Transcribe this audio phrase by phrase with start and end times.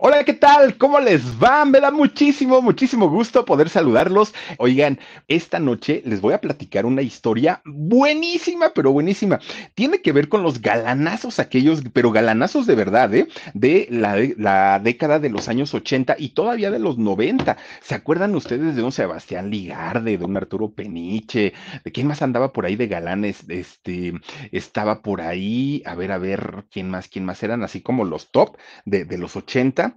[0.00, 0.78] Hola, ¿qué tal?
[0.78, 1.64] ¿Cómo les va?
[1.64, 4.32] Me da muchísimo, muchísimo gusto poder saludarlos.
[4.58, 9.40] Oigan, esta noche les voy a platicar una historia buenísima, pero buenísima.
[9.74, 13.26] Tiene que ver con los galanazos aquellos, pero galanazos de verdad, ¿eh?
[13.54, 17.56] De la, década de los años 80 y todavía de los 90.
[17.82, 21.54] ¿Se acuerdan ustedes de un Sebastián Ligarde, de un Arturo Peniche?
[21.82, 23.44] ¿De quién más andaba por ahí de galanes?
[23.48, 24.12] Este,
[24.52, 27.08] estaba por ahí, a ver, a ver, ¿quién más?
[27.08, 27.42] ¿Quién más?
[27.42, 29.87] Eran así como los top de, de los 80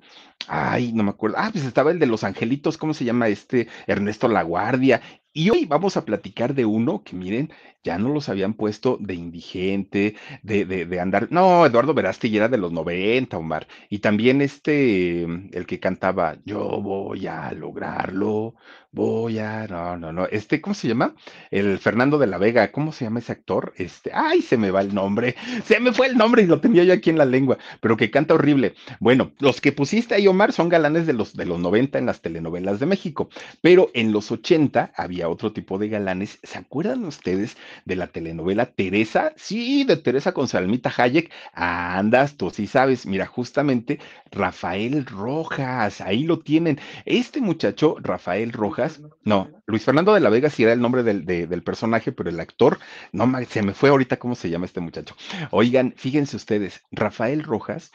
[0.47, 1.38] Ay, no me acuerdo.
[1.39, 3.67] Ah, pues estaba el de los angelitos, ¿cómo se llama este?
[3.88, 5.02] Ernesto Laguardia.
[5.33, 7.53] Y hoy vamos a platicar de uno que miren,
[7.84, 11.28] ya no los habían puesto de indigente, de, de, andar.
[11.32, 13.68] No, Eduardo Verástegui era de los 90, Omar.
[13.90, 18.56] Y también este, el que cantaba, yo voy a lograrlo,
[18.92, 19.68] voy a.
[19.68, 20.26] No, no, no.
[20.28, 21.16] Este, ¿cómo se llama?
[21.50, 23.73] El Fernando de la Vega, ¿cómo se llama ese actor?
[23.78, 25.36] Este, ay, se me va el nombre.
[25.66, 28.12] Se me fue el nombre y lo tenía yo aquí en la lengua, pero que
[28.12, 28.73] canta horrible.
[29.00, 32.22] Bueno, los que pusiste ahí, Omar, son galanes de los, de los 90 en las
[32.22, 33.30] telenovelas de México,
[33.62, 36.39] pero en los 80 había otro tipo de galanes.
[36.44, 39.33] ¿Se acuerdan ustedes de la telenovela Teresa?
[39.36, 41.32] Sí, de Teresa con Salmita Hayek.
[41.54, 43.05] Andas, tú sí sabes.
[43.05, 43.99] Mira, justamente
[44.32, 46.80] Rafael Rojas, ahí lo tienen.
[47.05, 51.26] Este muchacho, Rafael Rojas, no, Luis Fernando de la Vega sí era el nombre del,
[51.26, 52.80] del personaje, pero el actor,
[53.11, 55.15] no, se me fue ahorita cómo se llama este muchacho.
[55.52, 57.92] Oigan, fíjense ustedes, Rafael Rojas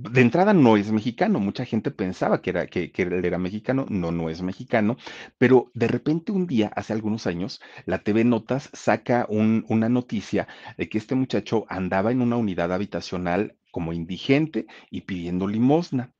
[0.00, 3.84] de entrada no es mexicano, mucha gente pensaba que, era, que, que, él era mexicano,
[3.88, 4.96] no, no es mexicano,
[5.38, 10.48] pero de repente un día, hace algunos años, la TV Notas saca un, una noticia
[10.78, 16.12] de que este muchacho andaba en una unidad habitacional como indigente y pidiendo limosna.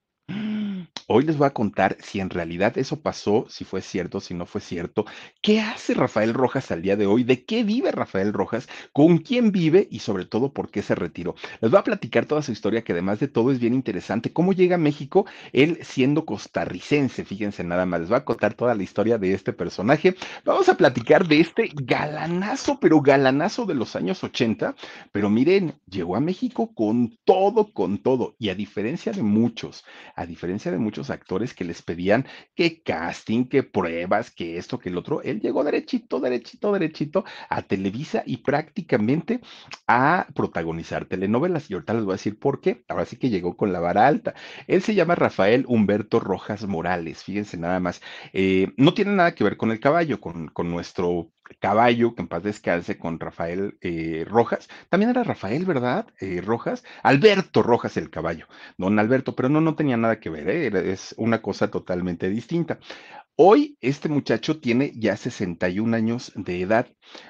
[1.13, 4.47] Hoy les voy a contar si en realidad eso pasó, si fue cierto, si no
[4.47, 5.07] fue cierto.
[5.43, 7.25] ¿Qué hace Rafael Rojas al día de hoy?
[7.25, 8.69] ¿De qué vive Rafael Rojas?
[8.93, 9.89] ¿Con quién vive?
[9.91, 11.35] Y sobre todo, ¿por qué se retiró?
[11.61, 14.33] Les voy a platicar toda su historia, que además de todo es bien interesante.
[14.33, 17.25] ¿Cómo llega a México él siendo costarricense?
[17.25, 18.03] Fíjense nada más.
[18.03, 20.15] Les voy a contar toda la historia de este personaje.
[20.45, 24.77] Vamos a platicar de este galanazo, pero galanazo de los años 80.
[25.11, 28.37] Pero miren, llegó a México con todo, con todo.
[28.39, 29.85] Y a diferencia de muchos,
[30.20, 34.91] a diferencia de muchos actores que les pedían que casting, que pruebas, que esto, que
[34.91, 39.41] el otro, él llegó derechito, derechito, derechito a Televisa y prácticamente
[39.86, 41.70] a protagonizar telenovelas.
[41.70, 42.84] Y ahorita les voy a decir por qué.
[42.88, 44.34] Ahora sí que llegó con la vara alta.
[44.66, 47.25] Él se llama Rafael Humberto Rojas Morales.
[47.25, 48.02] Fíjense nada más.
[48.34, 52.28] Eh, no tiene nada que ver con el caballo, con, con nuestro caballo, que en
[52.28, 54.69] paz descanse, con Rafael eh, Rojas.
[54.88, 56.06] También era Rafael, ¿verdad?
[56.21, 56.84] Eh, Rojas.
[57.03, 58.47] Alberto Rojas el caballo,
[58.77, 60.93] don Alberto, pero no, no tenía nada que ver, ¿eh?
[60.93, 62.78] es una cosa totalmente distinta.
[63.43, 66.88] Hoy este muchacho tiene ya 61 años de edad,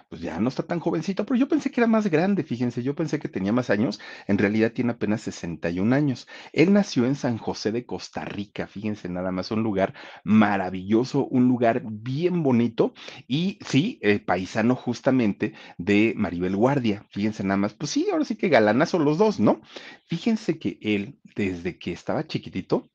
[0.09, 2.97] pues ya no está tan jovencito, pero yo pensé que era más grande, fíjense, yo
[2.97, 6.27] pensé que tenía más años, en realidad tiene apenas 61 años.
[6.53, 9.95] Él nació en San José de Costa Rica, fíjense nada más, un lugar
[10.25, 12.93] maravilloso, un lugar bien bonito
[13.29, 18.37] y sí, eh, paisano justamente de Maribel Guardia, fíjense nada más, pues sí, ahora sí
[18.37, 19.61] que galanazo los dos, ¿no?
[20.07, 22.91] Fíjense que él, desde que estaba chiquitito,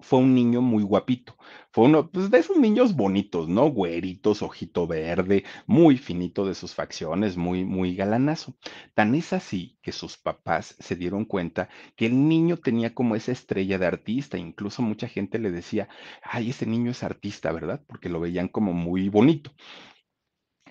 [0.00, 1.36] fue un niño muy guapito.
[1.70, 3.66] Fue uno pues, de esos niños bonitos, ¿no?
[3.70, 8.54] Güeritos, ojito verde, muy finito de sus facciones, muy, muy galanazo.
[8.94, 13.32] Tan es así que sus papás se dieron cuenta que el niño tenía como esa
[13.32, 14.38] estrella de artista.
[14.38, 15.88] Incluso mucha gente le decía,
[16.22, 17.82] ay, ese niño es artista, ¿verdad?
[17.86, 19.52] Porque lo veían como muy bonito.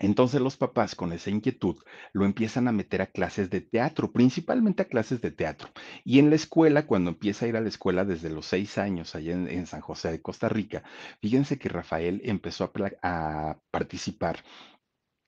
[0.03, 1.77] Entonces los papás con esa inquietud
[2.11, 5.69] lo empiezan a meter a clases de teatro, principalmente a clases de teatro.
[6.03, 9.15] Y en la escuela, cuando empieza a ir a la escuela desde los seis años
[9.15, 10.83] allá en, San José de Costa Rica,
[11.21, 12.71] fíjense que Rafael empezó a,
[13.01, 14.44] a participar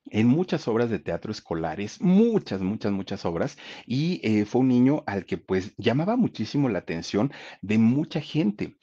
[0.07, 5.03] en muchas obras de teatro escolares, muchas, muchas, muchas obras, y eh, fue un niño
[5.07, 7.31] al que pues llamaba muchísimo la atención
[7.61, 8.75] de mucha gente.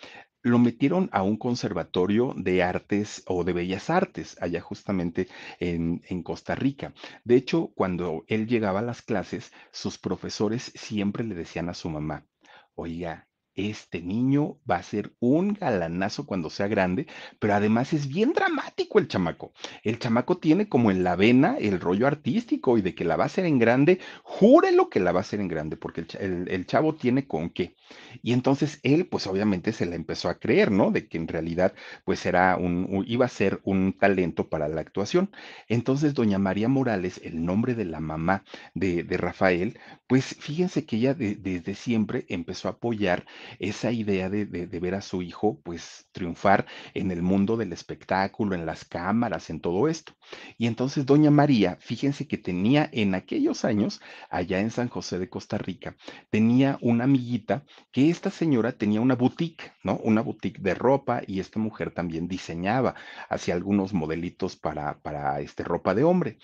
[0.42, 5.28] Lo metieron a un conservatorio de artes o de bellas artes, allá justamente
[5.58, 6.94] en, en Costa Rica.
[7.24, 11.88] De hecho, cuando él llegaba a las clases, sus profesores siempre le decían a su
[11.90, 12.26] mamá,
[12.74, 17.06] oiga, este niño va a ser un galanazo cuando sea grande,
[17.38, 19.52] pero además es bien dramático el chamaco.
[19.82, 23.25] El chamaco tiene como en la vena el rollo artístico y de que la va
[23.25, 26.20] a hacer en grande, júrelo que la va a hacer en grande, porque el, ch-
[26.20, 27.75] el- el chavo tiene con qué.
[28.22, 30.90] Y entonces él, pues obviamente se la empezó a creer, ¿no?
[30.90, 34.81] De que en realidad, pues era un, un- iba a ser un talento para la
[34.81, 35.31] actuación.
[35.69, 38.44] Entonces, doña María Morales, el nombre de la mamá
[38.75, 39.78] de, de Rafael,
[40.12, 43.25] pues fíjense que ella de- desde siempre empezó a apoyar
[43.59, 48.55] esa idea de, de- ver a su hijo pues triunfar en el mundo del espectáculo,
[48.55, 50.12] en las cámaras, en todo esto.
[50.59, 55.31] Y entonces doña María, fíjense que tenía en aquellos años, allá en San José de
[55.31, 55.97] Costa Rica,
[56.31, 59.97] tenía una amiguita que esta señora tenía una boutique, ¿no?
[60.05, 62.94] Una boutique de ropa y esta mujer también diseñaba,
[63.31, 66.38] hacía algunos modelitos para, para este, ropa de hombre.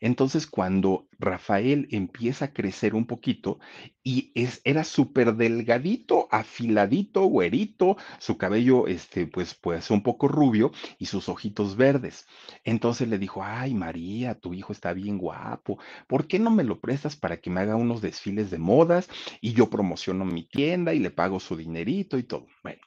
[0.00, 3.58] Entonces, cuando Rafael empieza a crecer un poquito
[4.02, 10.72] y es, era súper delgadito, afiladito, güerito, su cabello, este, pues, pues un poco rubio
[10.98, 12.26] y sus ojitos verdes.
[12.64, 16.80] Entonces le dijo, ay, María, tu hijo está bien guapo, ¿por qué no me lo
[16.80, 19.08] prestas para que me haga unos desfiles de modas
[19.40, 22.46] y yo promociono mi tienda y le pago su dinerito y todo?
[22.62, 22.80] Bueno.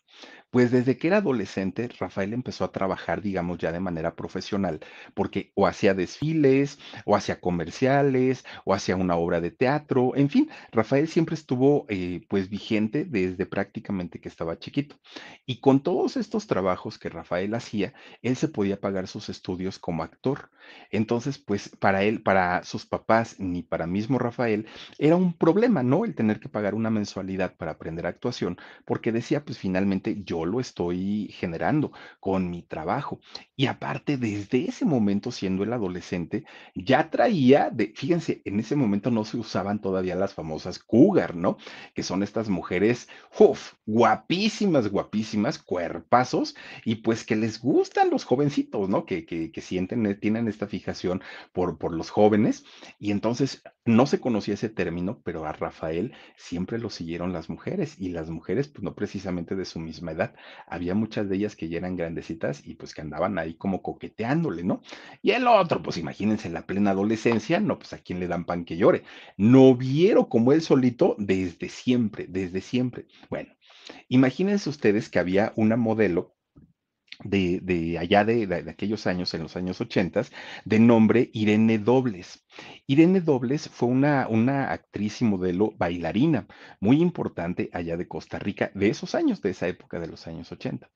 [0.50, 4.80] Pues desde que era adolescente, Rafael empezó a trabajar, digamos, ya de manera profesional,
[5.14, 10.50] porque o hacía desfiles, o hacía comerciales, o hacía una obra de teatro, en fin,
[10.72, 14.96] Rafael siempre estuvo eh, pues vigente desde prácticamente que estaba chiquito.
[15.46, 20.04] Y con todos estos trabajos que Rafael hacía, él se podía pagar sus estudios como
[20.04, 20.50] actor.
[20.92, 24.68] Entonces, pues para él, para sus papás, ni para mismo Rafael,
[24.98, 26.06] era un problema, ¿no?
[26.06, 30.60] El tener que pagar una mensualidad para aprender actuación, porque decía, pues finalmente yo lo
[30.60, 33.20] estoy generando con mi trabajo.
[33.56, 36.46] Y aparte, desde ese momento, siendo el adolescente,
[36.76, 41.58] ya traía, de, fíjense, en ese momento no se usaban todavía las famosas cougar, ¿no?
[41.94, 43.08] Que son estas mujeres,
[43.38, 46.56] uf, guapísimas, guapísimas, cuerpazos,
[46.86, 49.06] y pues que les gustan los jovencitos, ¿no?
[49.06, 51.22] Que, que, que sienten, eh, tienen esta fijación
[51.54, 52.64] por, por los jóvenes.
[53.00, 57.96] Y entonces no se conocía ese término, pero a Rafael siempre lo siguieron las mujeres,
[58.00, 60.27] y las mujeres, pues no precisamente de su misma edad.
[60.68, 64.64] Había muchas de ellas que ya eran grandecitas y pues que andaban ahí como coqueteándole,
[64.64, 64.82] ¿no?
[65.22, 68.46] Y el otro, pues imagínense, en la plena adolescencia, no, pues a quién le dan
[68.46, 69.04] pan que llore.
[69.38, 73.08] Noviero como él solito desde siempre, desde siempre.
[73.30, 73.54] Bueno,
[74.08, 76.37] imagínense ustedes que había una modelo
[77.24, 80.22] de, de allá de, de- aquellos años, en los años 80,
[80.66, 82.44] de nombre Irene Dobles.
[82.88, 86.48] Irene Dobles fue una, una actriz y modelo bailarina
[86.80, 90.52] muy importante allá de Costa Rica, de esos años, de esa época de los años
[90.52, 90.90] 80.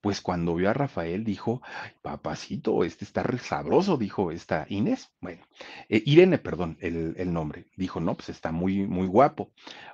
[0.00, 5.10] Pues cuando vio a Rafael dijo, "Ay, papacito, este está re sabroso, dijo esta Inés.
[5.20, 5.42] Bueno,
[5.88, 7.66] eh, Irene, perdón, el, el nombre.
[7.76, 9.50] Dijo, no, pues está muy, muy guapo.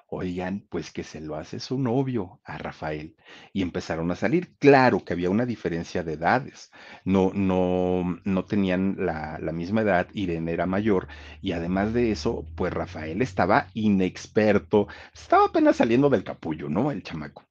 [0.06, 3.17] Oigan, pues que se lo hace su novio a Rafael
[3.53, 4.55] y empezaron a salir.
[4.59, 6.71] Claro que había una diferencia de edades.
[7.05, 10.09] No, no, no tenían la, la misma edad.
[10.12, 11.09] Irene era mayor
[11.41, 14.87] y además de eso, pues Rafael estaba inexperto.
[15.12, 16.91] Estaba apenas saliendo del capullo, ¿no?
[16.91, 17.45] El chamaco.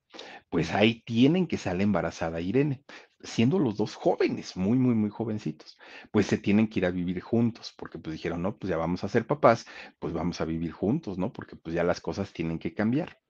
[0.50, 2.84] Pues ahí tienen que sale embarazada Irene,
[3.24, 5.78] siendo los dos jóvenes, muy, muy, muy jovencitos.
[6.12, 9.04] Pues se tienen que ir a vivir juntos, porque pues dijeron, no, pues ya vamos
[9.04, 9.66] a ser papás,
[10.00, 11.34] pues vamos a vivir juntos, ¿no?
[11.34, 13.23] Porque pues ya las cosas tienen que cambiar.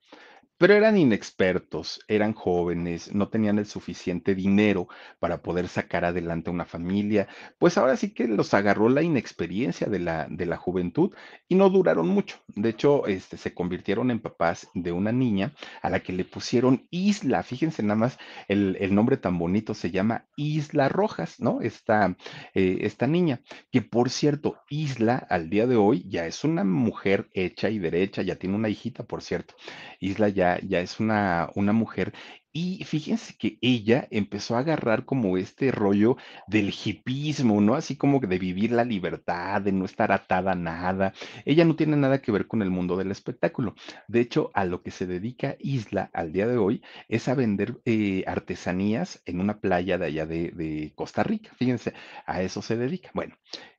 [0.58, 4.88] Pero eran inexpertos, eran jóvenes, no tenían el suficiente dinero
[5.20, 7.28] para poder sacar adelante una familia.
[7.58, 11.12] Pues ahora sí que los agarró la inexperiencia de la, de la juventud
[11.48, 12.38] y no duraron mucho.
[12.48, 16.88] De hecho, este, se convirtieron en papás de una niña a la que le pusieron
[16.92, 17.44] Isla.
[17.44, 18.18] Fíjense nada más,
[18.48, 21.62] el, el nombre tan bonito se llama Isla Rojas, ¿no?
[21.62, 22.16] Esta,
[22.54, 23.42] eh, esta niña,
[23.72, 28.22] que por cierto, Isla al día de hoy ya es una mujer hecha y derecha,
[28.22, 29.56] ya tiene una hijita, por cierto.
[30.00, 32.14] Isla ya, ya es una, una mujer.
[32.56, 37.74] Y fíjense que ella empezó a agarrar como este rollo del hipismo, ¿no?
[37.74, 41.14] Así como de vivir la libertad, de no estar atada a nada.
[41.46, 43.74] Ella no tiene nada que ver con el mundo del espectáculo.
[44.08, 47.82] De hecho, a lo que se dedica Isla al día de hoy es a vender
[47.86, 51.52] eh, artesanías en una playa de allá de, de Costa Rica.
[51.56, 51.94] Fíjense,
[52.28, 53.10] a eso se dedica.
[53.16, 53.36] Bueno,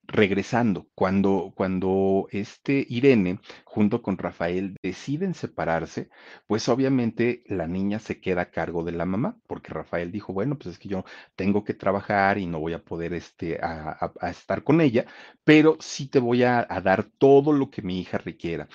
[0.07, 6.09] regresando, cuando, cuando este Irene junto con Rafael deciden separarse,
[6.47, 10.57] pues obviamente la niña se queda a cargo de la mamá, porque Rafael dijo, bueno,
[10.57, 11.05] pues es que yo
[11.37, 15.07] tengo que trabajar y no voy a poder este, a, estar con ella,
[15.45, 18.69] pero sí te voy a, a dar todo lo que mi hija requiera.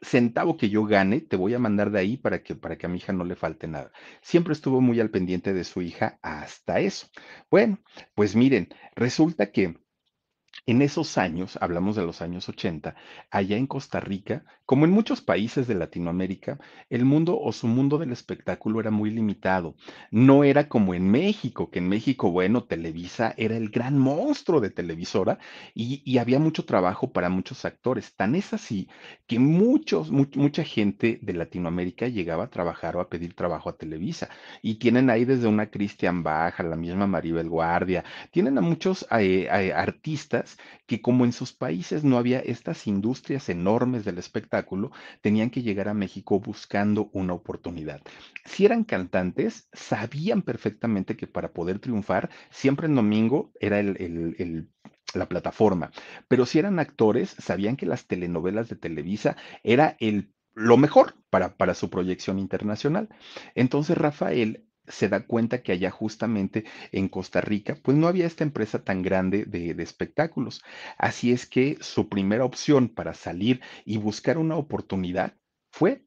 [0.00, 2.88] Centavo que yo gane, te voy a mandar de ahí para que, para que a
[2.88, 3.90] mi hija no le falte nada.
[4.22, 7.08] Siempre estuvo muy al pendiente de su hija hasta eso.
[7.50, 7.78] Bueno,
[8.14, 9.76] pues miren, resulta que
[10.66, 12.94] en esos años, hablamos de los años 80,
[13.30, 16.58] allá en Costa Rica, como en muchos países de Latinoamérica,
[16.90, 19.74] el mundo o su mundo del espectáculo era muy limitado.
[20.10, 24.70] No era como en México, que en México, bueno, Televisa era el gran monstruo de
[24.70, 25.38] televisora
[25.74, 28.14] y, había mucho trabajo para muchos actores.
[28.16, 28.88] Tan es así
[29.26, 33.76] que muchos, mu- mucha gente de Latinoamérica llegaba a trabajar o a pedir trabajo a
[33.76, 34.28] Televisa.
[34.62, 39.48] Y tienen ahí desde una Cristian Baja, la misma Maribel Guardia, tienen a muchos eh,
[39.50, 40.45] eh, artistas
[40.86, 45.88] que como en sus países no había estas industrias enormes del espectáculo, tenían que llegar
[45.88, 48.00] a México buscando una oportunidad.
[48.44, 53.82] Si eran cantantes, sabían perfectamente que para poder triunfar, siempre en domingo era
[55.14, 55.90] la plataforma,
[56.28, 59.96] pero si eran actores, sabían que las telenovelas de Televisa era
[60.54, 63.08] lo mejor para, para su proyección internacional.
[63.54, 68.44] Entonces Rafael se da cuenta que allá justamente en Costa Rica, pues no había esta
[68.44, 70.62] empresa tan grande de, de espectáculos.
[70.98, 75.34] Así es que su primera opción para salir y buscar una oportunidad
[75.70, 76.05] fue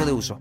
[0.00, 0.40] de uso.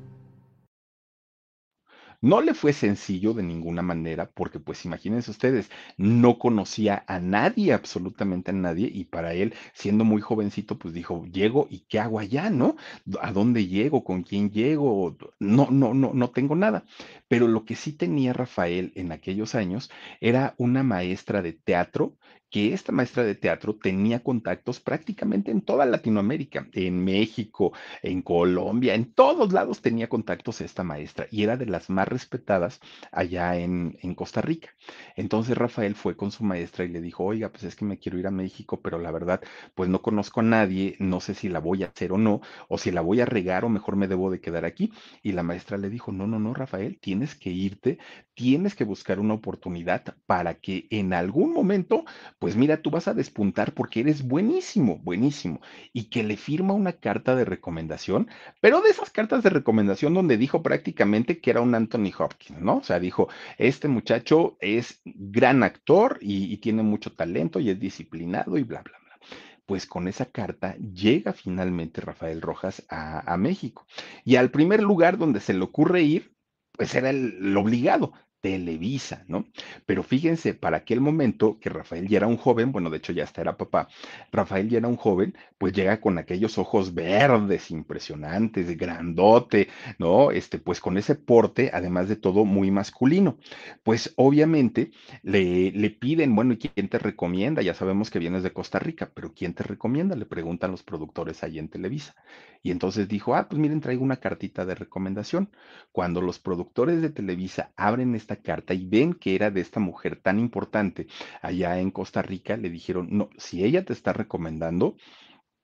[2.24, 7.74] No le fue sencillo de ninguna manera porque, pues imagínense ustedes, no conocía a nadie,
[7.74, 12.20] absolutamente a nadie, y para él, siendo muy jovencito, pues dijo, llego y ¿qué hago
[12.20, 12.76] allá, no?
[13.22, 14.04] ¿A dónde llego?
[14.04, 15.18] ¿Con quién llego?
[15.40, 16.86] No, no, no, no tengo nada.
[17.28, 19.90] Pero lo que sí tenía Rafael en aquellos años
[20.20, 22.18] era una maestra de teatro,
[22.52, 28.94] que esta maestra de teatro tenía contactos prácticamente en toda Latinoamérica, en México, en Colombia,
[28.94, 32.80] en todos lados tenía contactos esta maestra y era de las más respetadas
[33.12, 34.70] allá en, en Costa Rica.
[35.16, 38.20] Entonces Rafael fue con su maestra y le dijo, oiga, pues es que me quiero
[38.20, 39.42] ir a México, pero la verdad,
[39.74, 42.78] pues no conozco a nadie, no sé si la voy a hacer o no, o
[42.78, 44.92] si la voy a regar o mejor me debo de quedar aquí.
[45.24, 47.98] Y la maestra le dijo, no, no, no, Rafael, tienes que irte,
[48.34, 52.06] tienes que buscar una oportunidad para que en algún momento,
[52.42, 55.62] pues mira, tú vas a despuntar porque eres buenísimo, buenísimo.
[55.94, 58.28] Y que le firma una carta de recomendación
[58.62, 62.78] pero de esas cartas de recomendación donde dijo prácticamente que era un Anthony Hopkins, ¿no?
[62.78, 63.30] O sea, dijo,
[63.60, 68.98] este muchacho es gran actor y, tiene mucho talento y es disciplinado y bla, bla,
[69.04, 69.20] bla.
[69.68, 73.86] Pues con esa carta llega finalmente Rafael Rojas a, México.
[74.26, 76.34] Y al primer lugar donde se le ocurre ir,
[76.72, 79.46] pues era el obligado, Televisa, ¿no?
[79.86, 83.24] Pero fíjense, para aquel momento que Rafael ya era un joven, bueno, de hecho ya
[83.24, 83.88] hasta era papá,
[84.32, 89.70] Rafael ya era un joven, pues llega con aquellos ojos verdes, impresionantes, grandote,
[90.00, 90.32] ¿no?
[90.32, 93.38] Este, pues con ese porte, además de todo, muy masculino.
[93.84, 94.92] Pues obviamente
[95.24, 97.62] le, le piden, bueno, ¿y quién te recomienda?
[97.62, 100.16] Ya sabemos que vienes de Costa Rica, pero ¿quién te recomienda?
[100.16, 102.16] Le preguntan los productores ahí en Televisa.
[102.64, 105.50] Y entonces dijo, ah, pues miren, traigo una cartita de recomendación.
[105.92, 110.20] Cuando los productores de Televisa abren esta carta y ven que era de esta mujer
[110.22, 111.08] tan importante
[111.42, 114.96] allá en Costa Rica, le dijeron, no, si ella te está recomendando,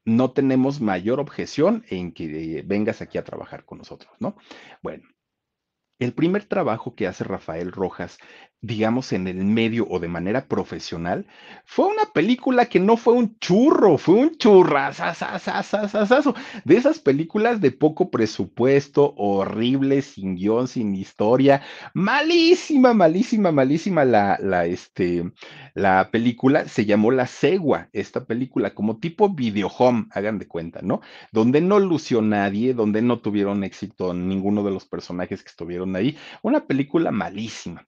[0.06, 4.38] no tenemos mayor objeción en que vengas aquí a trabajar con nosotros, ¿no?
[4.82, 5.04] Bueno,
[6.00, 8.18] el primer trabajo que hace Rafael Rojas,
[8.62, 11.28] digamos en el medio o de manera profesional,
[11.66, 16.34] fue una película que no fue un churro, fue un churrasasasasasasazo.
[16.66, 21.62] De esas películas de poco presupuesto, horribles, sin guion, sin historia,
[21.94, 25.32] malísima, malísima, malísima la, la, este,
[25.76, 26.68] la película.
[26.68, 31.02] Se llamó La Cegua, esta película, como tipo video home, hagan de cuenta, ¿no?
[31.32, 36.18] Donde no lució nadie, donde no tuvieron éxito ninguno de los personajes que estuvieron ahí.
[36.42, 37.88] Una película malísima.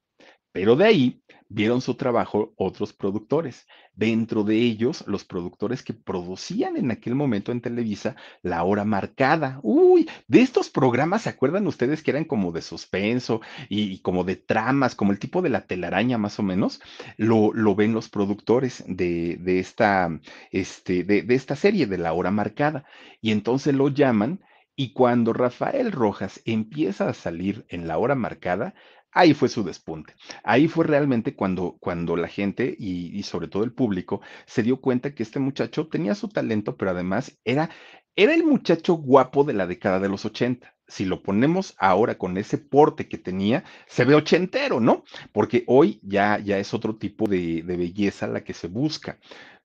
[0.51, 6.77] Pero de ahí vieron su trabajo otros productores, dentro de ellos los productores que producían
[6.77, 9.59] en aquel momento en Televisa La Hora Marcada.
[9.63, 14.35] Uy, de estos programas, ¿se acuerdan ustedes que eran como de suspenso y, como de
[14.35, 16.81] tramas, como el tipo de la telaraña más o menos?
[17.17, 20.19] Lo, lo ven los productores de, de esta,
[20.51, 22.85] este, de, de esta serie de La Hora Marcada
[23.21, 24.41] y entonces lo llaman.
[24.75, 28.75] Y cuando Rafael Rojas empieza a salir en la hora marcada,
[29.11, 30.13] Ahí fue su despunte.
[30.43, 35.15] Ahí fue realmente cuando, cuando la gente y, sobre todo el público se dio cuenta
[35.15, 37.69] que este muchacho tenía su talento, pero además era,
[38.15, 40.75] era el muchacho guapo de la década de los 80.
[40.87, 45.03] Si lo ponemos ahora con ese porte que tenía, se ve ochentero, ¿no?
[45.31, 49.19] Porque hoy ya, ya es otro tipo de, de belleza la que se busca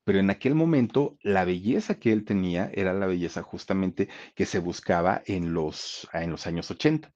[0.05, 4.59] pero en aquel momento la belleza que él tenía era la belleza justamente que se
[4.59, 7.11] buscaba en los, en los años 80.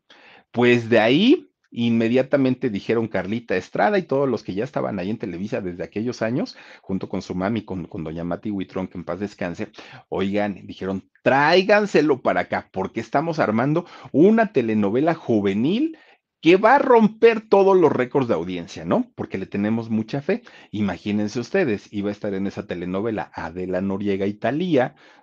[0.50, 5.19] Pues de ahí Inmediatamente dijeron Carlita Estrada y todos los que ya estaban ahí en
[5.19, 9.05] Televisa desde aquellos años, junto con su mami, con, con doña Mati Huitrón, que en
[9.05, 9.69] paz descanse,
[10.09, 15.99] oigan, dijeron, tráiganselo para acá, porque estamos armando una telenovela juvenil
[16.41, 19.11] que va a romper todos los récords de audiencia, ¿no?
[19.17, 20.43] Porque le tenemos mucha fe.
[20.71, 24.35] Imagínense ustedes, iba a estar en esa telenovela Adela Noriega y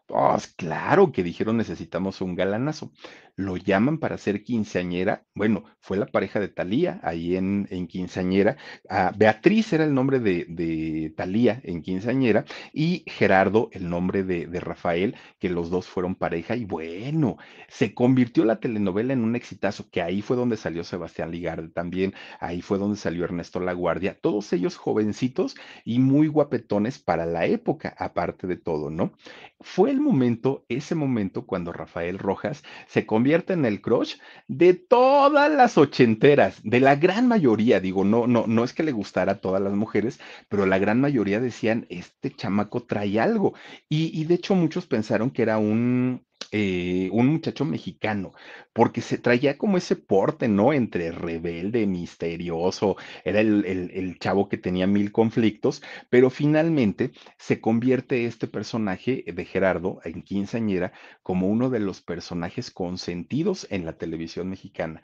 [0.07, 2.91] Pues claro que dijeron necesitamos un galanazo
[3.35, 5.25] lo llaman para ser quinceañera.
[5.33, 8.57] Bueno, fue la pareja de Talía ahí en, en quinceañera.
[8.89, 14.47] Ah, Beatriz era el nombre de, de Talía en quinceañera y Gerardo el nombre de,
[14.47, 16.55] de, Rafael, que los dos fueron pareja.
[16.55, 21.31] Y bueno, se convirtió la telenovela en un exitazo, que ahí fue donde salió Sebastián
[21.31, 27.25] Ligarde también, ahí fue donde salió Ernesto Laguardia, todos ellos jovencitos y muy guapetones para
[27.25, 29.11] la época, aparte de todo, ¿no?
[29.59, 34.15] Fue momento, ese momento, cuando Rafael Rojas se convierte en el crush
[34.47, 38.91] de todas las ochenteras, de la gran mayoría, digo, no, no, no es que le
[38.91, 43.53] gustara a todas las mujeres, pero la gran mayoría decían, este chamaco trae algo.
[43.89, 48.33] Y de hecho muchos pensaron que era un, eh, un muchacho mexicano,
[48.73, 50.73] porque se traía como ese porte, ¿no?
[50.73, 58.25] Entre rebelde, misterioso, era el, el, chavo que tenía mil conflictos, pero finalmente se convierte
[58.25, 64.49] este personaje de Gerardo en quinceañera como uno de los personajes consentidos en la televisión
[64.49, 65.01] mexicana.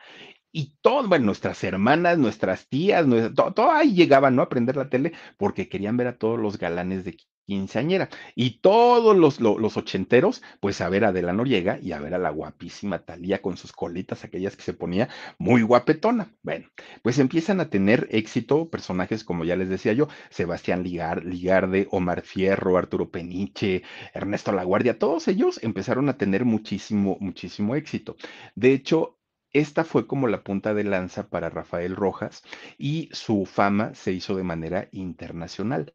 [0.53, 3.05] Y todo, bueno, nuestras hermanas, nuestras tías,
[3.35, 4.41] todo, todo, ahí llegaban, ¿no?
[4.41, 7.15] A aprender la tele porque querían ver a todos los galanes de
[7.51, 8.07] quinceañera.
[8.33, 12.17] Y todos los, los, ochenteros, pues a ver a Adela Noriega y a ver a
[12.17, 16.33] la guapísima Talía con sus colitas, aquellas que se ponía muy guapetona.
[16.43, 16.69] Bueno,
[17.01, 22.21] pues empiezan a tener éxito personajes como ya les decía yo, Sebastián Ligar, Ligarde, Omar
[22.21, 23.83] Fierro, Arturo Peniche,
[24.13, 28.15] Ernesto Laguardia, todos ellos empezaron a tener muchísimo, muchísimo éxito.
[28.55, 29.19] De hecho,
[29.51, 32.43] esta fue como la punta de lanza para Rafael Rojas
[32.77, 35.93] y su fama se hizo de manera internacional.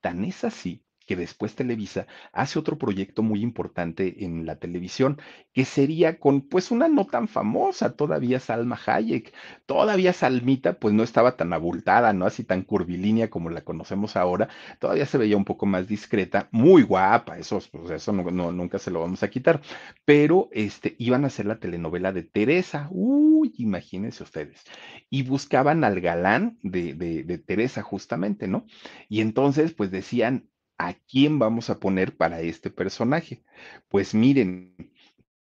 [0.00, 5.18] Tan es así que después Televisa hace otro proyecto muy importante en la televisión,
[5.54, 9.32] que sería con pues una no tan famosa, todavía Salma Hayek,
[9.64, 14.50] todavía Salmita pues no estaba tan abultada, no así tan curvilínea como la conocemos ahora,
[14.80, 18.90] todavía se veía un poco más discreta, muy guapa, eso, pues, eso no, nunca se
[18.90, 19.62] lo vamos a quitar,
[20.04, 24.62] pero este, iban a hacer la telenovela de Teresa, uy, imagínense ustedes,
[25.08, 28.66] y buscaban al galán de, de Teresa justamente, ¿no?
[29.08, 33.42] Y entonces pues decían, ¿a quién vamos a poner para este personaje?
[33.88, 34.74] Pues miren,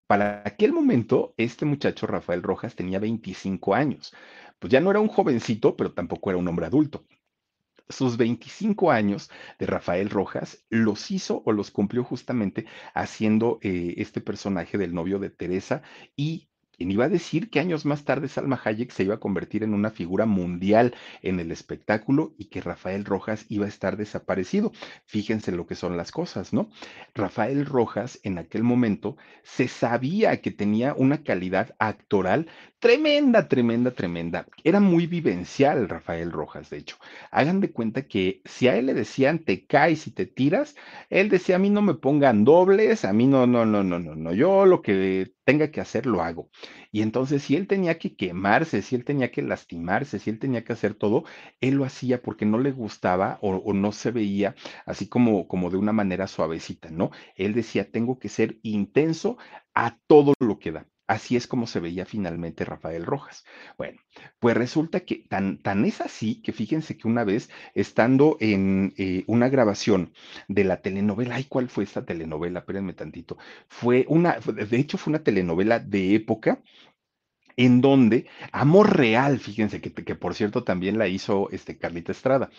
[0.08, 4.14] para aquel momento, este muchacho Rafael Rojas tenía 25 años.
[4.60, 7.06] Pues ya no era un jovencito, pero tampoco era un hombre adulto.
[7.90, 14.22] Sus 25 años de Rafael Rojas los hizo o los cumplió justamente haciendo eh, este
[14.22, 15.84] personaje del novio de Teresa
[16.16, 19.64] y ¿Quién iba a decir que años más tarde Salma Hayek se iba a convertir
[19.64, 24.72] en una figura mundial en el espectáculo y que Rafael Rojas iba a estar desaparecido?
[25.04, 26.70] Fíjense lo que son las cosas, ¿no?
[27.16, 32.48] Rafael Rojas en aquel momento se sabía que tenía una calidad actoral
[32.80, 34.46] tremenda, tremenda, tremenda.
[34.64, 36.98] Era muy vivencial Rafael Rojas, de hecho.
[37.32, 40.76] Hagan de cuenta que si a él le decían te caes y te tiras,
[41.10, 44.16] él decía a mí no me pongan dobles, a mí no, no, no, no, no,
[44.16, 46.50] no, yo lo que tenga que hacer, lo hago.
[46.92, 50.64] Y entonces, si él tenía que quemarse, si él tenía que lastimarse, si él tenía
[50.64, 51.24] que hacer todo,
[51.62, 55.70] él lo hacía porque no le gustaba o, o no se veía así como, como
[55.70, 57.12] de una manera suavecita, ¿no?
[57.36, 59.38] Él decía, tengo que ser intenso
[59.74, 60.88] a todo lo que da.
[61.08, 63.46] Así es como se veía finalmente Rafael Rojas.
[63.78, 64.00] Bueno,
[64.40, 69.24] pues resulta que tan, tan es así que fíjense que una vez, estando en eh,
[69.28, 70.14] una grabación
[70.50, 72.60] de la telenovela, ay, ¿cuál fue esta telenovela?
[72.60, 73.38] Espérenme tantito.
[73.70, 76.62] Fue una, de hecho fue una telenovela de época
[77.58, 82.50] en donde Amor Real, fíjense que, que por cierto también la hizo este Carlita Estrada.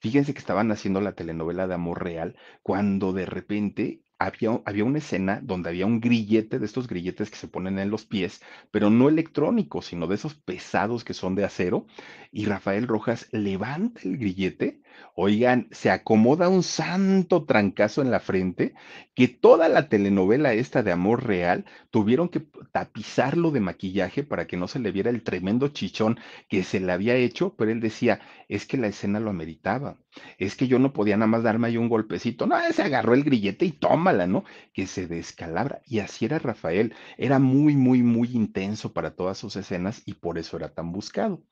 [0.00, 4.98] Fíjense que estaban haciendo la telenovela de Amor Real cuando de repente había, había, una
[4.98, 8.90] escena donde había un grillete, de estos grilletes que se ponen en los pies, pero
[8.90, 11.86] no electrónicos, sino de esos pesados que son de acero,
[12.32, 14.80] y Rafael Rojas levanta el grillete,
[15.14, 18.74] oigan, se acomoda un santo trancazo en la frente,
[19.14, 24.58] que toda la telenovela esta de Amor Real tuvieron que tapizarlo de maquillaje para que
[24.58, 28.20] no se le viera el tremendo chichón que se le había hecho, pero él decía,
[28.48, 29.96] es que la escena lo ameritaba,
[30.38, 33.24] es que yo no podía nada más darme ahí un golpecito, no, se agarró el
[33.24, 34.44] grillete y tómala, ¿no?
[34.74, 39.56] Que se descalabra, y así era Rafael, era muy, muy, muy intenso para todas sus
[39.56, 41.42] escenas y por eso era tan buscado.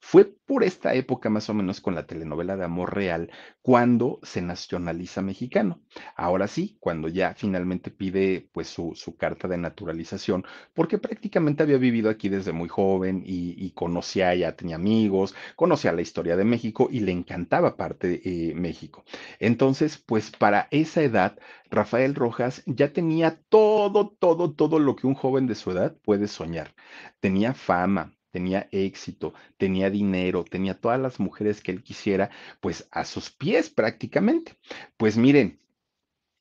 [0.00, 3.30] Fue por esta época más o menos con la telenovela de Amor Real
[3.62, 5.80] cuando se nacionaliza mexicano.
[6.16, 11.78] Ahora sí, cuando ya finalmente pide pues su, su carta de naturalización, porque prácticamente había
[11.78, 16.88] vivido aquí desde muy joven y, conocía, ya tenía amigos, conocía la historia de México
[16.90, 19.04] y le encantaba parte de eh, México.
[19.38, 21.38] Entonces, pues para esa edad,
[21.70, 26.28] Rafael Rojas ya tenía todo, todo, todo lo que un joven de su edad puede
[26.28, 26.74] soñar.
[27.20, 33.04] Tenía fama, tenía éxito, tenía dinero, tenía todas las mujeres que él quisiera, pues a
[33.04, 34.54] sus pies prácticamente.
[34.96, 35.60] Pues miren,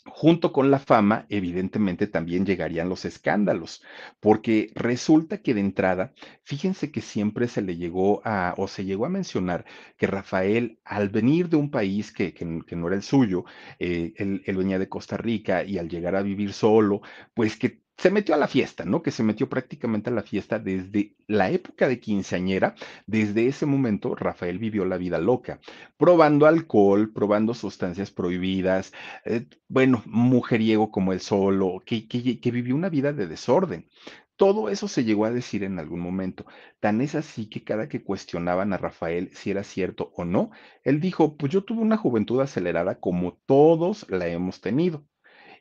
[0.06, 3.84] Junto con la fama, evidentemente también llegarían los escándalos,
[4.19, 9.06] porque resulta que de entrada, fíjense que siempre se le llegó a, o se llegó
[9.06, 9.65] a mencionar
[9.97, 13.45] que Rafael, al venir de un país que, que, no era el suyo,
[13.78, 17.02] eh, él, él venía de Costa Rica y al llegar a vivir solo,
[17.34, 19.04] pues que se metió a la fiesta, ¿no?
[19.04, 22.76] Que se metió prácticamente a la fiesta desde la época de quinceañera.
[23.06, 25.60] Desde ese momento, Rafael vivió la vida loca,
[25.98, 28.94] probando alcohol, probando sustancias prohibidas,
[29.26, 33.90] eh, bueno, mujeriego como el solo, que, que, que vivió una vida de desorden.
[34.38, 36.46] Todo eso se llegó a decir en algún momento.
[36.80, 40.52] Tan es así que cada que cuestionaban a Rafael si era cierto o no,
[40.84, 45.06] él dijo, pues yo tuve una juventud acelerada como todos la hemos tenido.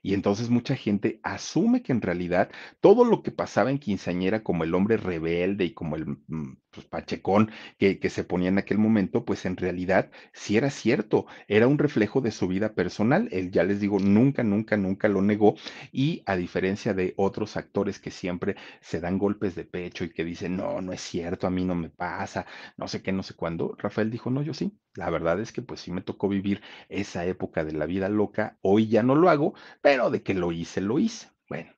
[0.02, 4.64] Y entonces mucha gente asume que en realidad todo lo que pasaba en quinceañera como
[4.64, 9.24] el hombre rebelde y como el mm, pues, pachecón que, se ponía en aquel momento,
[9.24, 13.28] pues en realidad sí era cierto, era un reflejo de su vida personal.
[13.32, 15.56] Él ya les digo, nunca, nunca, nunca lo negó.
[15.92, 20.24] Y a diferencia de otros actores que siempre se dan golpes de pecho y que
[20.24, 23.34] dicen, no, no es cierto, a mí no me pasa, no sé qué, no sé
[23.34, 24.78] cuándo, Rafael dijo, no, yo sí.
[24.94, 28.58] La verdad es que pues sí me tocó vivir esa época de la vida loca.
[28.62, 31.28] Hoy ya no lo hago, pero de que lo hice, lo hice.
[31.48, 31.77] Bueno.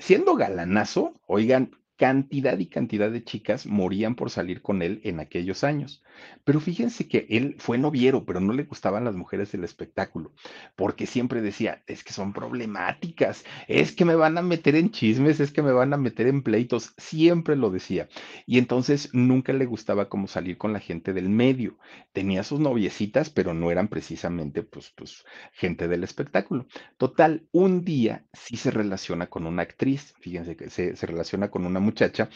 [0.00, 5.62] siendo galanazo, oigan, cantidad y cantidad de chicas morían por salir con él en aquellos
[5.64, 6.02] años.
[6.44, 10.32] Pero fíjense que él fue noviero, pero no le gustaban las mujeres del espectáculo,
[10.76, 15.40] porque siempre decía, es que son problemáticas, es que me van a meter en chismes,
[15.40, 18.08] es que me van a meter en pleitos, siempre lo decía.
[18.46, 21.78] Y entonces nunca le gustaba como salir con la gente del medio.
[22.12, 26.66] Tenía sus noviecitas, pero no eran precisamente pues, pues gente del espectáculo.
[26.96, 31.66] Total, un día sí se relaciona con una actriz, fíjense que se, se relaciona con
[31.66, 32.28] una muchacha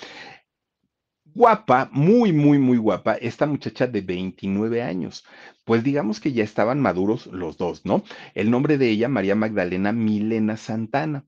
[1.35, 5.25] guapa, muy, muy, muy guapa, esta muchacha de 29 años.
[5.65, 8.03] Pues digamos que ya estaban maduros los dos, ¿no?
[8.35, 11.25] El nombre de ella, María Magdalena Milena Santana.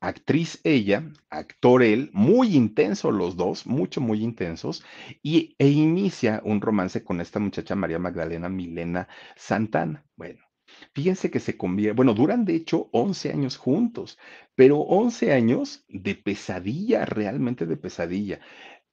[0.00, 4.84] Actriz ella, actor él, muy intenso los dos, mucho, muy intensos,
[5.22, 10.04] y, e inicia un romance con esta muchacha María Magdalena Milena Santana.
[10.16, 10.40] Bueno,
[10.94, 14.18] Fíjense que se convierte, bueno, duran de hecho 11 años juntos,
[14.54, 18.40] pero 11 años de pesadilla, realmente de pesadilla.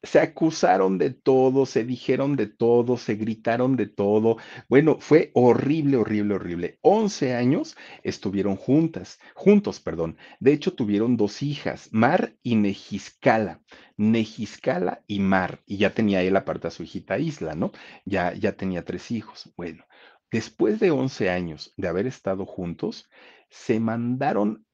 [0.03, 4.37] Se acusaron de todo, se dijeron de todo, se gritaron de todo.
[4.67, 6.79] Bueno, fue horrible, horrible, horrible.
[6.81, 10.17] 11 años estuvieron juntas, juntos, perdón.
[10.39, 13.61] De hecho, tuvieron dos hijas, Mar y Nejiscala.
[13.97, 15.61] Nejiscala y Mar.
[15.67, 17.71] Y ya tenía él aparte a su hijita Isla, ¿no?
[18.05, 19.53] Ya, ya tenía tres hijos.
[19.55, 19.85] Bueno,
[20.31, 23.09] Después de 11 años de haber estado juntos,
[23.49, 24.65] se mandaron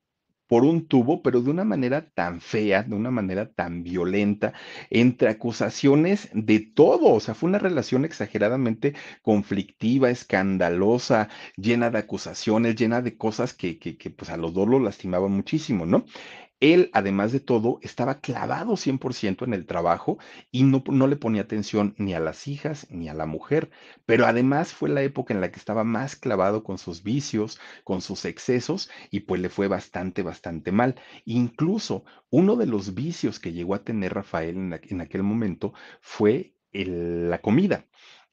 [0.48, 4.54] por un tubo, pero de una manera tan fea, de una manera tan violenta,
[4.90, 7.14] entre acusaciones de todo.
[7.14, 13.78] O sea, fue una relación exageradamente conflictiva, escandalosa, llena de acusaciones, llena de cosas que,
[13.80, 16.06] que, pues a los dos los lastimaban muchísimo, ¿no?
[16.60, 20.18] Él, además de todo, estaba clavado 100% en el trabajo
[20.52, 23.70] y no, no le ponía atención ni a las hijas ni a la mujer,
[24.06, 28.02] pero además fue la época en la que estaba más clavado con sus vicios, con
[28.02, 30.96] sus excesos y pues le fue bastante, bastante mal.
[31.26, 36.54] Incluso uno de los vicios que llegó a tener Rafael en, en aquel momento fue
[36.72, 37.86] el- la comida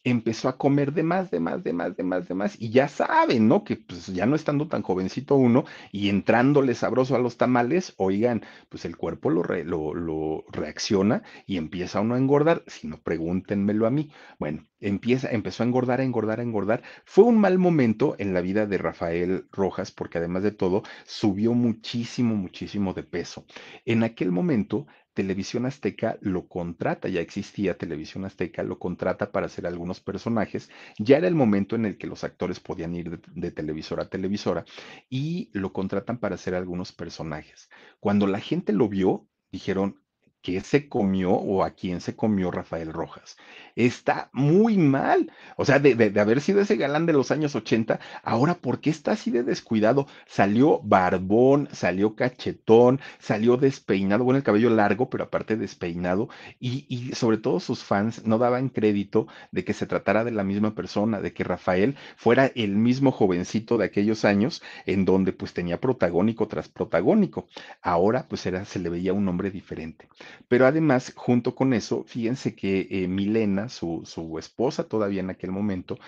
[0.05, 2.88] empezó a comer de más, de más, de más, de más, de más, y ya
[2.88, 3.64] saben, ¿no?
[3.64, 8.43] Que pues ya no estando tan jovencito uno y entrándole sabroso a los tamales, oigan,
[8.69, 13.87] pues el cuerpo lo, re- lo, reacciona y empieza uno a engordar, si no, pregúntenmelo
[13.87, 14.11] a mí.
[14.38, 16.83] Bueno, empieza, empezó a engordar, a engordar, a engordar.
[17.05, 21.55] Fue un mal momento en la vida de Rafael Rojas, porque además de todo, subió
[21.55, 23.47] muchísimo, muchísimo de peso.
[23.85, 29.66] En aquel momento, Televisión Azteca lo contrata, ya existía Televisión Azteca, lo contrata para hacer
[29.66, 30.70] algunos personajes.
[30.98, 34.64] Ya era el momento en el que los actores podían ir de, televisora a televisora
[35.09, 37.70] y lo contratan para hacer algunos personajes.
[38.00, 40.03] Cuando la gente lo vio, dijeron,
[40.42, 43.37] ¿qué se comió o a quién se comió Rafael Rojas?
[43.76, 45.32] Está muy mal.
[45.56, 48.90] O sea, de, de- haber sido ese galán de los años 80, ahora, ¿por qué
[48.90, 50.06] está así de descuidado?
[50.26, 56.28] Salió barbón, salió cachetón, salió despeinado, bueno, el cabello largo, pero aparte despeinado,
[56.60, 60.44] y, y sobre todo sus fans no daban crédito de que se tratara de la
[60.44, 65.52] misma persona, de que Rafael fuera el mismo jovencito de aquellos años en donde pues
[65.52, 67.46] tenía protagónico tras protagónico.
[67.82, 70.08] Ahora pues era, se le veía un hombre diferente.
[70.48, 75.50] Pero además, junto con eso, fíjense que eh, Milena, su, su esposa todavía en aquel
[75.50, 75.98] momento,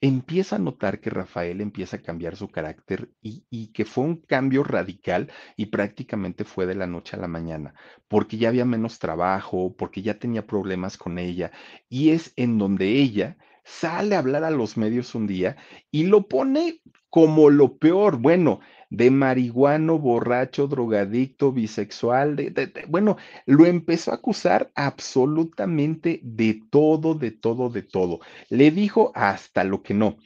[0.00, 4.16] empieza a notar que Rafael empieza a cambiar su carácter y, y que fue un
[4.16, 7.74] cambio radical y prácticamente fue de la noche a la mañana,
[8.08, 11.52] porque ya había menos trabajo, porque ya tenía problemas con ella
[11.88, 15.56] y es en donde ella sale a hablar a los medios un día
[15.90, 18.60] y lo pone como lo peor, bueno,
[18.92, 27.30] de marihuano, borracho, drogadicto, bisexual, de, bueno, lo empezó a acusar absolutamente de todo, de
[27.30, 28.20] todo, de todo.
[28.50, 30.18] Le dijo hasta lo que no.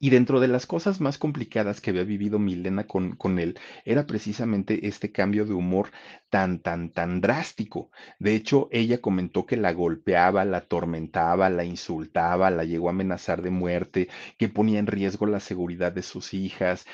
[0.00, 4.04] Y dentro de las cosas más complicadas que había vivido Milena con, con él, era
[4.04, 5.92] precisamente este cambio de humor
[6.28, 7.92] tan, tan, tan drástico.
[8.18, 13.42] De hecho, ella comentó que la golpeaba, la atormentaba, la insultaba, la llegó a amenazar
[13.42, 16.84] de muerte, que ponía en riesgo la seguridad de sus hijas.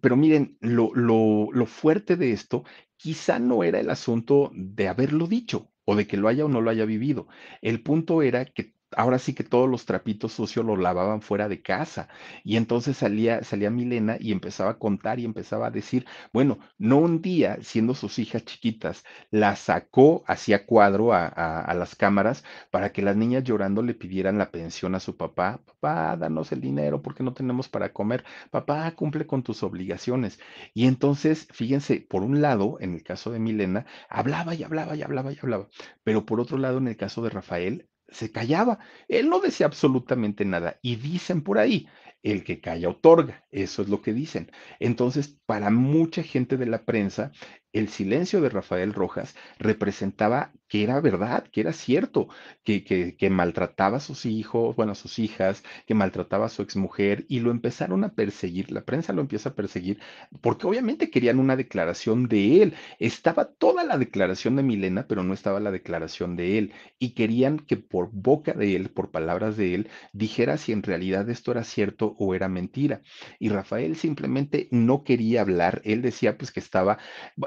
[0.00, 2.64] Pero miren, lo, lo, lo fuerte de esto
[2.96, 6.60] quizá no era el asunto de haberlo dicho o de que lo haya o no
[6.60, 7.28] lo haya vivido.
[7.62, 11.62] El punto era que ahora sí que todos los trapitos sucios los lavaban fuera de
[11.62, 12.08] casa.
[12.44, 16.98] Y entonces salía, salía Milena y empezaba a contar y empezaba a decir, bueno, no
[16.98, 22.44] un día, siendo sus hijas chiquitas, la sacó hacia cuadro a, a, a las cámaras
[22.70, 25.60] para que las niñas llorando le pidieran la pensión a su papá.
[25.80, 30.38] Papá, danos el dinero porque no tenemos para comer papá, cumple con tus obligaciones.
[30.74, 35.02] Y entonces, fíjense, por un lado, en el caso de Milena, hablaba y hablaba y
[35.02, 35.68] hablaba y hablaba,
[36.04, 38.78] pero por otro lado, en el caso de Rafael, se callaba.
[39.08, 40.78] Él no decía absolutamente nada.
[40.82, 41.88] Y dicen por ahí,
[42.22, 43.44] el que calla otorga.
[43.50, 44.50] Eso es lo que dicen.
[44.80, 47.32] Entonces, para mucha gente de la prensa,
[47.72, 52.28] el silencio de Rafael Rojas representaba que era verdad, que era cierto,
[52.64, 57.24] que, que, maltrataba a sus hijos, bueno, a sus hijas, que maltrataba a su exmujer
[57.28, 60.00] y lo empezaron a perseguir, la prensa lo empieza a perseguir
[60.40, 62.74] porque obviamente querían una declaración de él.
[62.98, 67.58] Estaba toda la declaración de Milena, pero no estaba la declaración de él y querían
[67.58, 71.64] que por boca de él, por palabras de él, dijera si en realidad esto era
[71.64, 73.02] cierto o era mentira.
[73.38, 76.98] Y Rafael simplemente no quería hablar, él decía pues que estaba,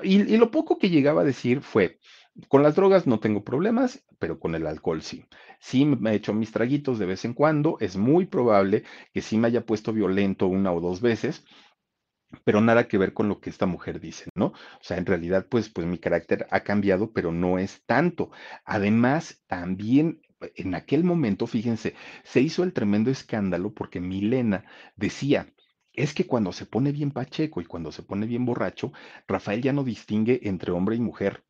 [0.03, 1.99] y lo poco que llegaba a decir fue,
[2.47, 5.25] con las drogas no tengo problemas, pero con el alcohol sí.
[5.59, 9.37] Sí me he hecho mis traguitos de vez en cuando, es muy probable que sí
[9.37, 11.45] me haya puesto violento una o dos veces,
[12.45, 14.47] pero nada que ver con lo que esta mujer dice, ¿no?
[14.47, 18.31] O sea, en realidad, pues, pues mi carácter ha cambiado, pero no es tanto.
[18.63, 20.21] Además, también
[20.55, 24.65] en aquel momento, fíjense, se hizo el tremendo escándalo porque Milena
[24.95, 25.53] decía,
[25.93, 28.93] es que cuando se pone bien pacheco y cuando se pone bien borracho,
[29.27, 31.43] Rafael ya no distingue entre hombre y mujer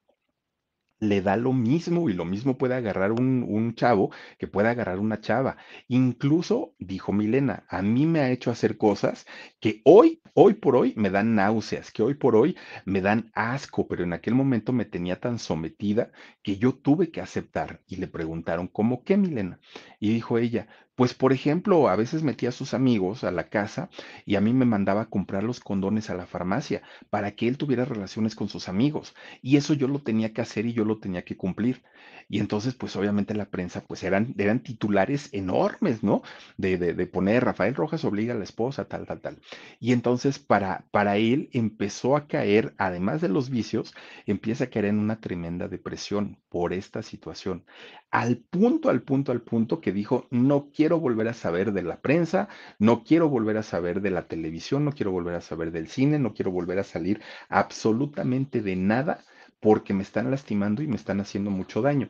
[1.01, 4.99] le da lo mismo y lo mismo puede agarrar un, un chavo que puede agarrar
[4.99, 5.57] una chava.
[5.87, 9.25] Incluso, dijo Milena, a mí me ha hecho hacer cosas
[9.59, 13.87] que hoy, hoy por hoy me dan náuseas, que hoy por hoy me dan asco,
[13.87, 16.11] pero en aquel momento me tenía tan sometida
[16.43, 17.81] que yo tuve que aceptar.
[17.87, 19.59] Y le preguntaron, ¿cómo qué, Milena?
[19.99, 23.89] Y dijo ella, Pues, por ejemplo, a veces metía a sus amigos a la casa
[24.25, 27.57] y a mí me mandaba a comprar los condones a la farmacia para que él
[27.57, 29.15] tuviera relaciones con sus amigos.
[29.41, 31.81] Y eso yo lo tenía que hacer y yo lo tenía que cumplir.
[32.29, 36.21] Y entonces, pues obviamente la prensa, pues eran, eran titulares enormes, ¿no?
[36.57, 39.39] De, de, poner Rafael Rojas obliga a la esposa, tal, tal, tal.
[39.79, 43.93] Y entonces para, para él empezó a caer, además de los vicios,
[44.25, 47.65] empieza a caer en una tremenda depresión por esta situación.
[48.11, 52.01] Al punto, al punto, al punto que dijo, no quiero volver a saber de la
[52.01, 52.49] prensa,
[52.79, 56.19] no quiero volver a saber de la televisión, no quiero volver a saber del cine,
[56.19, 59.25] no quiero volver a salir absolutamente de nada
[59.59, 62.09] porque me están lastimando y me están haciendo mucho daño.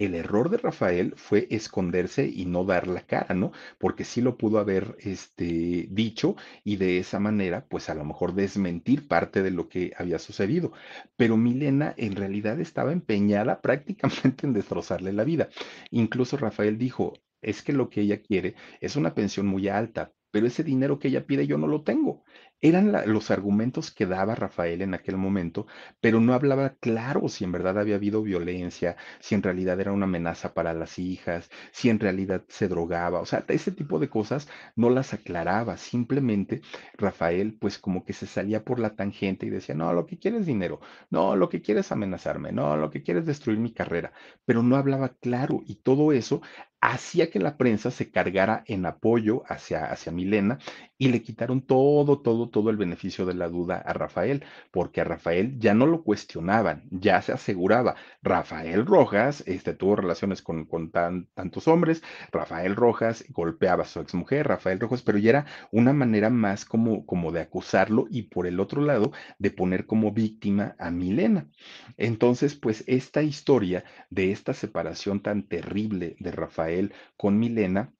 [0.00, 3.52] El error de Rafael fue esconderse y no dar la cara, ¿no?
[3.76, 8.32] Porque sí lo pudo haber este, dicho y de esa manera, pues a lo mejor
[8.32, 10.72] desmentir parte de lo que había sucedido.
[11.16, 15.50] Pero Milena en realidad estaba empeñada prácticamente en destrozarle la vida.
[15.90, 20.46] Incluso Rafael dijo, es que lo que ella quiere es una pensión muy alta, pero
[20.46, 22.24] ese dinero que ella pide yo no lo tengo.
[22.62, 25.66] Eran los argumentos que daba Rafael en aquel momento,
[26.00, 30.04] pero no hablaba claro si en verdad había habido violencia, si en realidad era una
[30.04, 34.46] amenaza para las hijas, si en realidad se drogaba, o sea, ese tipo de cosas
[34.76, 35.78] no las aclaraba.
[35.78, 36.60] Simplemente
[36.98, 40.36] Rafael, pues como que se salía por la tangente y decía, no, lo que quiere
[40.38, 43.72] es dinero, no, lo que quiere es amenazarme, no, lo que quiere es destruir mi
[43.72, 44.12] carrera,
[44.44, 46.42] pero no hablaba claro y todo eso
[46.82, 50.58] hacía que la prensa se cargara en apoyo hacia, hacia Milena
[51.00, 55.04] y le quitaron todo, todo, todo el beneficio de la duda a Rafael, porque a
[55.04, 57.96] Rafael ya no lo cuestionaban, ya se aseguraba.
[58.22, 64.00] Rafael Rojas este, tuvo relaciones con, con tan- tantos hombres, Rafael Rojas golpeaba a su
[64.00, 68.46] exmujer, Rafael Rojas, pero ya era una manera más como, como de acusarlo y por
[68.46, 71.48] el otro lado de poner como víctima a Milena.
[71.96, 77.92] Entonces, pues esta historia de esta separación tan terrible de Rafael con Milena,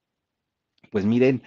[0.91, 1.43] pues miren,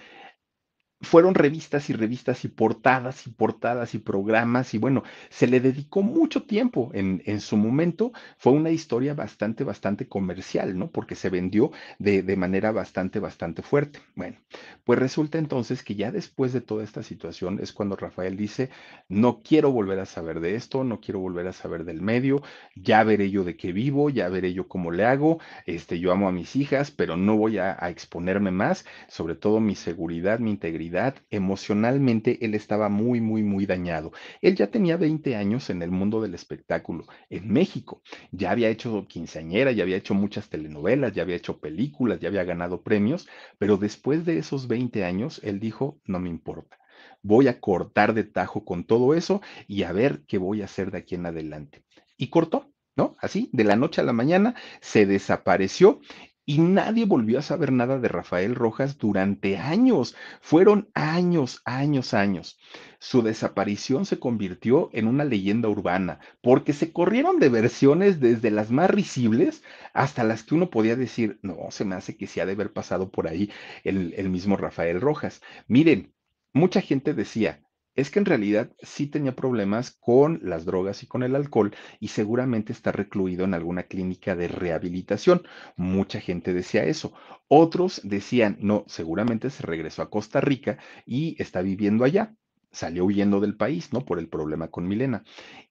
[1.05, 6.01] fueron revistas y revistas y portadas y portadas y programas y bueno, se le dedicó
[6.03, 8.11] mucho tiempo en, en su momento.
[8.37, 10.89] Fue una historia bastante, bastante comercial, ¿no?
[10.91, 13.99] Porque se vendió de, de manera bastante, bastante fuerte.
[14.15, 14.37] Bueno,
[14.83, 18.69] pues resulta entonces que ya después de toda esta situación es cuando Rafael dice,
[19.09, 22.41] no quiero volver a saber de esto, no quiero volver a saber del medio,
[22.75, 26.27] ya veré yo de qué vivo, ya veré yo cómo le hago, este, yo amo
[26.27, 30.51] a mis hijas, pero no voy a, a exponerme más, sobre todo mi seguridad, mi
[30.51, 30.94] integridad
[31.29, 34.11] emocionalmente él estaba muy, muy, muy dañado.
[34.41, 38.01] Él ya tenía 20 años en el mundo del espectáculo en México.
[38.31, 42.43] Ya había hecho quinceañera, ya había hecho muchas telenovelas, ya había hecho películas, ya había
[42.43, 43.27] ganado premios,
[43.57, 46.77] pero después de esos 20 años, él dijo, no me importa.
[47.21, 50.91] Voy a cortar de tajo con todo eso y a ver qué voy a hacer
[50.91, 51.83] de aquí en adelante.
[52.17, 53.15] Y cortó, ¿no?
[53.19, 55.99] Así, de la noche a la mañana, se desapareció
[56.45, 60.15] y nadie volvió a saber nada de Rafael Rojas durante años.
[60.41, 62.59] Fueron años, años, años.
[62.99, 68.69] Su desaparición se convirtió en una leyenda urbana, porque se corrieron de versiones desde las
[68.71, 72.45] más risibles hasta las que uno podía decir, no, se me hace que sí ha
[72.45, 73.51] de haber pasado por ahí
[73.83, 75.41] el, el mismo Rafael Rojas.
[75.67, 76.13] Miren,
[76.53, 77.64] mucha gente decía,
[77.95, 82.09] es que en realidad sí tenía problemas con las drogas y con el alcohol y
[82.09, 85.43] seguramente está recluido en alguna clínica de rehabilitación.
[85.77, 87.13] Mucha gente decía eso.
[87.47, 92.35] Otros decían, no, seguramente se regresó a Costa Rica y está viviendo allá.
[92.71, 94.01] Salió huyendo del país, ¿no?
[94.03, 95.23] Por el problema con Milena.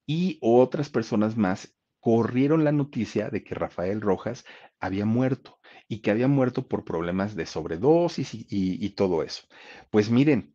[0.07, 4.45] Y otras personas más corrieron la noticia de que Rafael Rojas
[4.79, 9.43] había muerto y que había muerto por problemas de sobredosis y, y, todo eso.
[9.91, 10.54] Pues miren,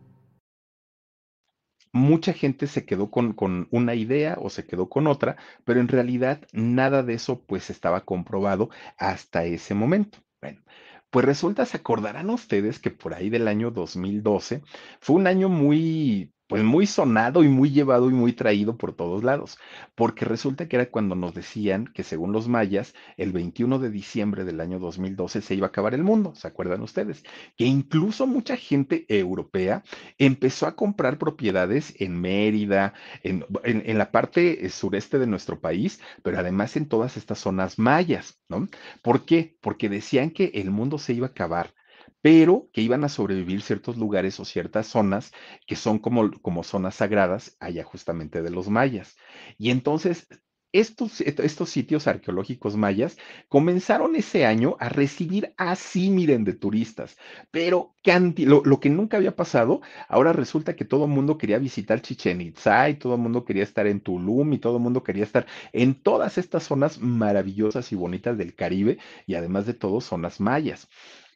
[1.91, 5.87] Mucha gente se quedó con, con una idea o se quedó con otra, pero en
[5.87, 10.19] realidad nada de eso pues estaba comprobado hasta ese momento.
[10.41, 10.61] Bueno,
[11.09, 14.63] pues resulta, se acordarán ustedes que por ahí del año 2012
[14.99, 19.23] fue un año muy, pues muy sonado y muy llevado y muy traído por todos
[19.23, 19.57] lados,
[19.95, 24.43] porque resulta que era cuando nos decían que según los mayas, el 21 de diciembre
[24.43, 27.23] del año 2012 se iba a acabar el mundo, ¿se acuerdan ustedes?
[27.55, 29.81] Que incluso mucha gente europea
[30.17, 36.01] empezó a comprar propiedades en Mérida, en, en, la parte eh, sureste de nuestro país,
[36.21, 38.67] pero además en todas estas zonas mayas, ¿no?
[39.01, 39.55] ¿Por qué?
[39.61, 41.73] Porque decían que el mundo se iba a acabar
[42.21, 45.31] pero que iban a sobrevivir ciertos lugares o ciertas zonas
[45.67, 49.17] que son como, como zonas sagradas allá justamente de los mayas.
[49.57, 50.27] Y entonces
[50.73, 53.17] estos, estos, sitios arqueológicos mayas
[53.49, 57.17] comenzaron ese año a recibir así, miren, de turistas,
[57.51, 57.93] pero
[58.37, 62.39] lo, lo, que nunca había pasado, ahora resulta que todo el mundo quería visitar Chichen
[62.41, 65.45] Itza y todo el mundo quería estar en Tulum y todo el mundo quería estar
[65.73, 68.97] en todas estas zonas maravillosas y bonitas del Caribe
[69.27, 70.87] y además de todo zonas mayas.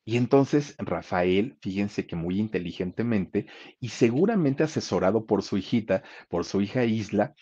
[0.05, 3.47] Y entonces Rafael, fíjense que muy inteligentemente
[3.79, 7.33] y seguramente asesorado por su hijita, por su hija Isla,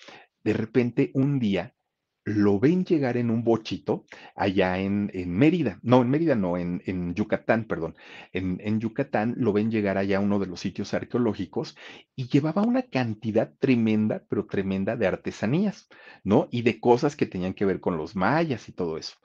[0.46, 1.76] de repente un día
[2.26, 7.14] lo ven llegar en un bochito allá en, Mérida, no, en Mérida no, en, en
[7.16, 7.96] Yucatán, perdón,
[8.32, 11.76] en, en, Yucatán lo ven llegar allá a uno de los sitios arqueológicos
[12.16, 15.90] y llevaba una cantidad tremenda, pero tremenda de artesanías,
[16.24, 16.48] ¿no?
[16.50, 19.16] Y de cosas que tenían que ver con los mayas y todo eso.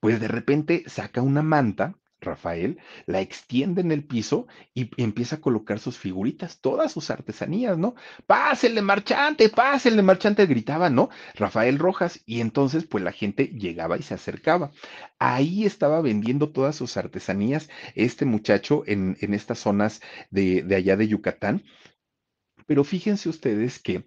[0.00, 5.40] Pues de repente saca una manta Rafael, la extiende en el piso y empieza a
[5.40, 7.94] colocar sus figuritas, todas sus artesanías, ¿no?
[8.26, 11.10] Pásenle, marchante, pásenle, marchante, gritaba, ¿no?
[11.34, 14.72] Rafael Rojas, y entonces pues la gente llegaba y se acercaba.
[15.18, 20.00] Ahí estaba vendiendo todas sus artesanías este muchacho en, en estas zonas
[20.30, 21.64] de, de allá de Yucatán.
[22.66, 24.06] Pero fíjense ustedes que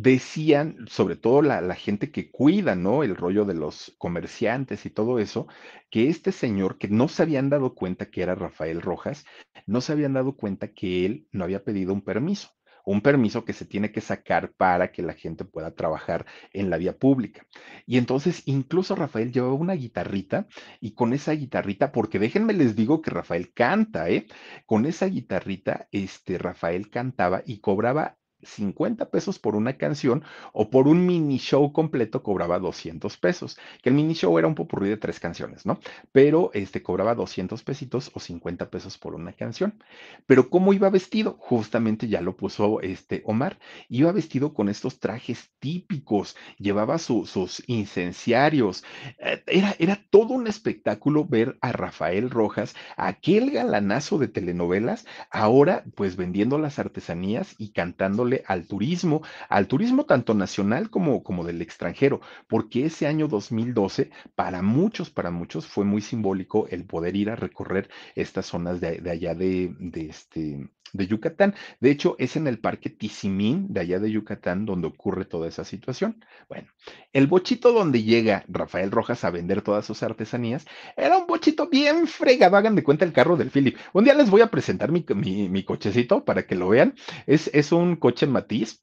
[0.00, 3.02] decían, sobre todo la, gente que cuida, ¿no?
[3.02, 5.48] El rollo de los comerciantes y todo eso,
[5.90, 9.24] que este señor, que no se habían dado cuenta que era Rafael Rojas,
[9.66, 12.50] no se habían dado cuenta que él no había pedido un permiso,
[12.84, 16.76] un permiso que se tiene que sacar para que la gente pueda trabajar en la
[16.76, 17.44] vía pública.
[17.84, 20.46] Y entonces incluso Rafael llevaba una guitarrita
[20.80, 24.28] y con esa guitarrita, porque déjenme les digo que Rafael canta, ¿eh?
[24.64, 30.22] Con esa guitarrita, este, Rafael cantaba y cobraba 50 pesos por una canción
[30.52, 34.54] o por un mini show completo cobraba 200 pesos, que el mini show era un
[34.54, 35.80] popurrí de tres canciones, ¿no?
[36.12, 39.82] Pero este cobraba 200 pesitos o 50 pesos por una canción.
[40.26, 41.36] Pero ¿cómo iba vestido?
[41.38, 43.58] Justamente ya lo puso este Omar.
[43.88, 48.84] Iba vestido con estos trajes típicos, llevaba sus incenciarios.
[49.18, 55.84] Eh, era, era todo un espectáculo ver a Rafael Rojas, aquel galanazo de telenovelas, ahora
[55.94, 61.62] pues vendiendo las artesanías y cantando al turismo, al turismo tanto nacional como, como del
[61.62, 67.30] extranjero, porque ese año 2012 para muchos, para muchos fue muy simbólico el poder ir
[67.30, 71.54] a recorrer estas zonas de, allá de, de, este, de Yucatán.
[71.80, 75.64] De hecho, es en el parque Tizimín de allá de Yucatán donde ocurre toda esa
[75.64, 76.24] situación.
[76.48, 76.68] Bueno,
[77.12, 80.66] el bochito donde llega Rafael Rojas a vender todas sus artesanías
[80.96, 82.56] era un bochito bien fregado.
[82.56, 83.76] Hagan de cuenta el carro del Philip.
[83.92, 86.94] Un día les voy a presentar mi, mi, cochecito para que lo vean.
[87.26, 88.82] Es, es un coche Matiz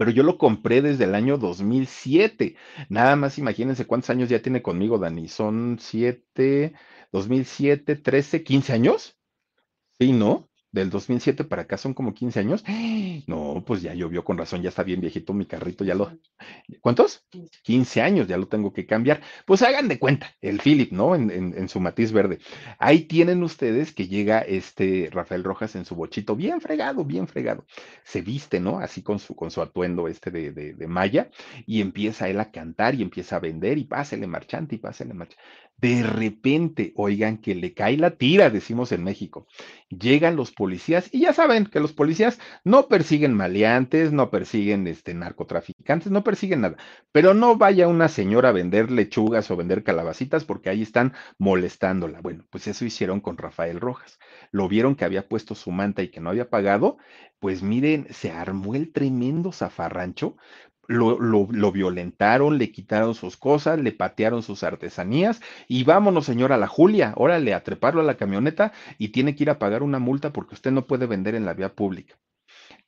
[0.00, 2.56] pero yo lo compré desde el año 2007.
[2.88, 5.28] Nada más imagínense cuántos años ya tiene conmigo, Dani.
[5.28, 6.72] Son 7,
[7.12, 9.18] 2007, 13, 15 años.
[9.98, 10.49] Sí, ¿no?
[10.72, 12.64] Del 2007 para acá son como 15 años.
[13.26, 16.10] No, pues ya llovió con razón, ya está bien viejito mi carrito, ya lo...
[16.80, 17.24] ¿Cuántos?
[17.62, 19.20] 15 años, ya lo tengo que cambiar.
[19.44, 21.14] Pues hagan de cuenta, el Philip, ¿no?
[21.14, 22.38] En, en, su matiz verde.
[22.78, 27.66] Ahí tienen ustedes que llega este Rafael Rojas en su bochito, bien fregado, bien fregado.
[28.04, 28.80] Se viste, ¿no?
[28.80, 31.30] Así con su, con su atuendo este de, de, de malla
[31.66, 35.42] y empieza él a cantar y empieza a vender y pásele marchante y pásele marchante.
[35.80, 39.46] De repente, oigan que le cae la tira, decimos en México.
[39.88, 45.14] Llegan los policías y ya saben que los policías no persiguen maleantes, no persiguen este,
[45.14, 46.76] narcotraficantes, no persiguen nada.
[47.12, 52.20] Pero no vaya una señora a vender lechugas o vender calabacitas porque ahí están molestándola.
[52.20, 54.18] Bueno, pues eso hicieron con Rafael Rojas.
[54.50, 56.98] Lo vieron que había puesto su manta y que no había pagado.
[57.38, 60.36] Pues miren, se armó el tremendo zafarrancho
[60.86, 67.12] lo, violentaron, le quitaron sus cosas, le patearon sus artesanías y vámonos, señora la Julia,
[67.16, 70.54] órale, a treparlo a la camioneta y tiene que ir a pagar una multa porque
[70.54, 72.18] usted no puede vender en la vía pública.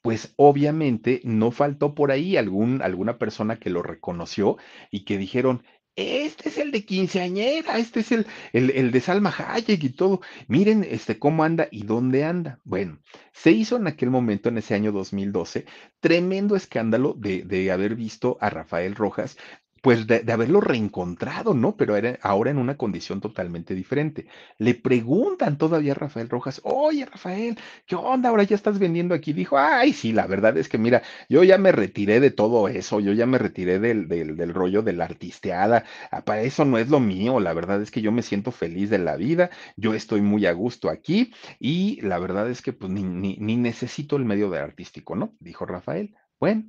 [0.01, 4.57] Pues obviamente no faltó por ahí algún, alguna persona que lo reconoció
[4.91, 5.63] y que dijeron,
[5.97, 10.21] este es el de quinceañera, este es el, el, de Salma Hayek y todo.
[10.49, 12.61] Miren este, cómo anda y dónde anda.
[12.65, 12.99] Bueno,
[13.33, 15.67] se hizo en aquel momento, en ese año 2012,
[16.01, 19.37] tremendo escándalo de, de haber visto a Rafael Rojas
[19.83, 21.77] pues de, haberlo reencontrado, ¿no?
[21.77, 24.27] Pero era ahora en una condición totalmente diferente.
[24.59, 28.29] Le preguntan todavía a Rafael Rojas, oye Rafael, ¿qué onda?
[28.29, 29.33] Ahora ya estás vendiendo aquí.
[29.33, 33.01] Dijo, ay, sí, la verdad es que mira, yo ya me retiré de todo eso,
[33.01, 37.01] yo ya me retiré del, rollo de la artisteada, ah, para eso no es lo
[37.01, 40.47] mío, la verdad es que yo me siento feliz de la vida, yo estoy muy
[40.47, 44.61] a gusto aquí y la verdad es que pues ni, ni necesito el medio de
[44.61, 45.35] artístico, ¿no?
[45.41, 46.15] Dijo Rafael.
[46.43, 46.65] Bueno,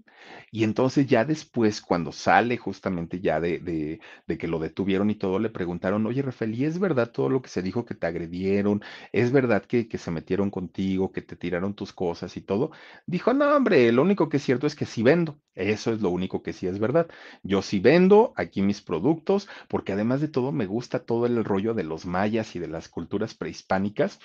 [0.51, 3.57] y entonces ya después, cuando sale justamente ya de,
[4.28, 7.41] de, que lo detuvieron y todo, le preguntaron, oye, Rafael, ¿y es verdad todo lo
[7.41, 8.84] que se dijo que te agredieron?
[9.11, 12.69] ¿Es verdad que, que se metieron contigo, que te tiraron tus cosas y todo?
[13.07, 15.39] Dijo, no, hombre, lo único que es cierto es que sí vendo.
[15.55, 17.07] Eso es lo único que sí es verdad.
[17.41, 21.74] Yo sí vendo aquí mis productos, porque además de todo me gusta todo el rollo
[21.74, 24.19] de los mayas y de las culturas prehispánicas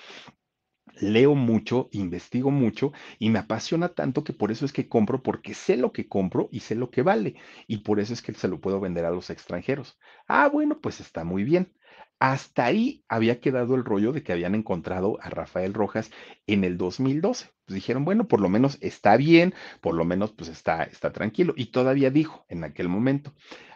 [1.01, 5.53] leo mucho, investigo mucho y me apasiona tanto que por eso es que compro, porque
[5.53, 7.35] sé lo que compro y sé lo que vale.
[7.67, 9.97] Y por eso es que se lo puedo vender a los extranjeros.
[10.27, 11.73] Ah, bueno, pues está muy bien.
[12.19, 16.11] Hasta ahí había quedado el rollo de que habían encontrado a Rafael Rojas
[16.47, 17.51] en el 2012.
[17.65, 21.53] Pues dijeron, bueno, por lo menos está bien, por lo menos pues está, está tranquilo.
[21.55, 23.33] Y todavía dijo en aquel momento.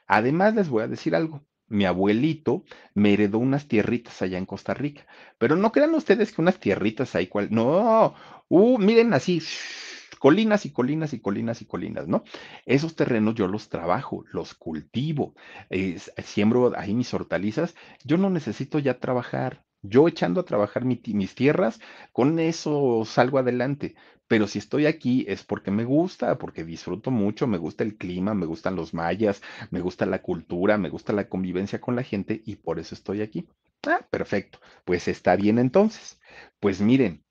[0.07, 2.63] Además les voy a decir algo mi abuelito
[2.93, 5.05] me heredó unas tierritas allá en Costa Rica.
[5.39, 7.47] Pero no crean ustedes que unas tierritas ahí cual.
[7.51, 8.13] No,
[8.47, 9.41] uh, miren así,
[10.19, 12.23] colinas y colinas y colinas y colinas, ¿no?
[12.65, 15.33] Esos terrenos yo los trabajo, los cultivo,
[16.23, 17.75] siembro ahí mis hortalizas.
[18.03, 19.65] Yo no necesito ya trabajar.
[19.85, 21.81] Yo echando a trabajar mis tierras,
[22.13, 23.95] con eso salgo adelante.
[24.33, 28.33] Pero si estoy aquí es porque me gusta, porque disfruto mucho, me gusta el clima,
[28.33, 32.41] me gustan los mayas, me gusta la cultura, me gusta la convivencia con la gente
[32.43, 33.47] y por eso estoy aquí.
[33.85, 34.57] Ah, perfecto.
[34.85, 36.19] Pues está bien entonces.
[36.59, 37.23] Pues miren,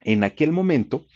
[0.00, 1.06] en aquel momento,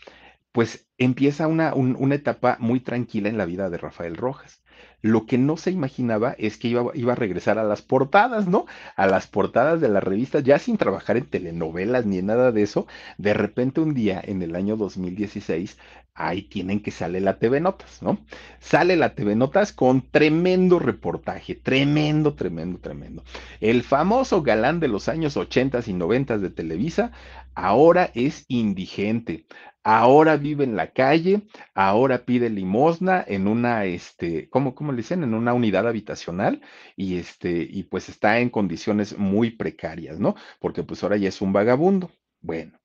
[0.53, 4.63] pues empieza una, una etapa muy tranquila en la vida de Rafael Rojas.
[5.01, 8.65] Lo que no se imaginaba es que iba, iba, a regresar a las portadas, ¿no?
[8.95, 12.63] A las portadas de las revistas, ya sin trabajar en telenovelas ni en nada de
[12.63, 12.87] eso.
[13.17, 15.77] De repente un día, en el año 2016,
[16.15, 18.17] ahí tienen que sale la TV Notas, ¿no?
[18.59, 23.23] Sale la TV Notas con tremendo reportaje, tremendo, tremendo, tremendo.
[23.59, 27.11] El famoso galán de los años 80 y 90 de Televisa
[27.53, 29.45] ahora es indigente
[29.85, 31.43] ahora vive en la calle,
[31.75, 35.23] ahora pide limosna en una, este, ¿cómo, cómo le dicen?
[35.23, 36.61] En una unidad habitacional
[36.97, 40.35] y este, y pues está en condiciones muy precarias, ¿no?
[40.59, 42.11] Porque pues ahora ya es un vagabundo.
[42.41, 42.79] Bueno,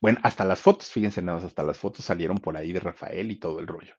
[0.00, 3.30] bueno, hasta las fotos, fíjense nada más, hasta las fotos salieron por ahí de Rafael
[3.32, 3.94] y todo el rollo.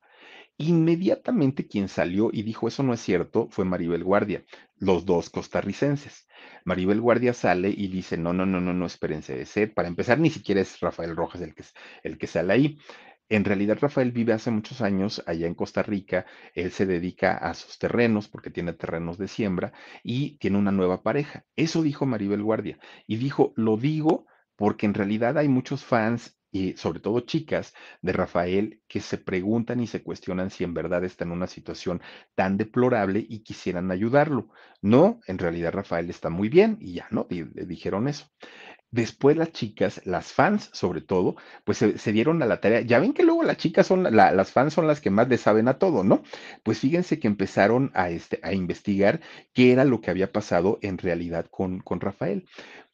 [0.61, 4.43] Inmediatamente quien salió y dijo eso no es cierto fue Maribel Guardia,
[4.77, 6.27] los dos costarricenses.
[6.65, 9.73] Maribel Guardia sale y dice, no, no, no, no, no, espérense de ser.
[9.73, 11.63] Para empezar, ni siquiera es Rafael Rojas el que,
[12.03, 12.77] el que sale ahí.
[13.27, 16.27] En realidad, Rafael vive hace muchos años allá en Costa Rica.
[16.53, 21.01] Él se dedica a sus terrenos porque tiene terrenos de siembra y tiene una nueva
[21.01, 21.43] pareja.
[21.55, 22.77] Eso dijo Maribel Guardia.
[23.07, 28.13] Y dijo, lo digo porque en realidad hay muchos fans y sobre todo chicas de
[28.13, 32.01] Rafael que se preguntan y se cuestionan si en verdad está en una situación
[32.35, 34.49] tan deplorable y quisieran ayudarlo.
[34.81, 37.27] No, en realidad Rafael está muy bien y ya, ¿no?
[37.29, 38.27] dijeron eso.
[38.91, 42.81] Después las chicas, las fans sobre todo, pues se, dieron a la tarea.
[42.81, 45.69] Ya ven que luego las chicas son, las fans son las que más le saben
[45.69, 46.23] a todo, ¿no?
[46.63, 49.21] Pues fíjense que empezaron a, este, a investigar
[49.53, 52.45] qué era lo que había pasado en realidad con, con Rafael.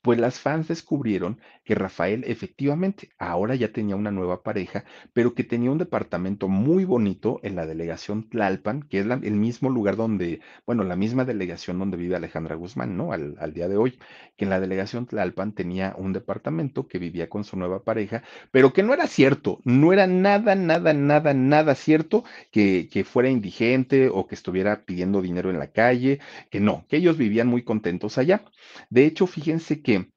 [0.03, 5.43] Pues las fans descubrieron que Rafael efectivamente ahora ya tenía una nueva pareja, pero que
[5.43, 10.39] tenía un departamento muy bonito en la delegación Tlalpan, que es el mismo lugar donde,
[10.65, 13.11] bueno, la misma delegación donde vive Alejandra Guzmán, ¿no?
[13.11, 13.99] Al, al, día de hoy,
[14.37, 18.71] que en la delegación Tlalpan tenía un departamento que vivía con su nueva pareja, pero
[18.71, 24.07] que no era cierto, no era nada, nada, nada, nada cierto que, que fuera indigente
[24.07, 28.17] o que estuviera pidiendo dinero en la calle, que no, que ellos vivían muy contentos
[28.17, 28.45] allá.
[28.89, 30.11] De hecho, fíjense que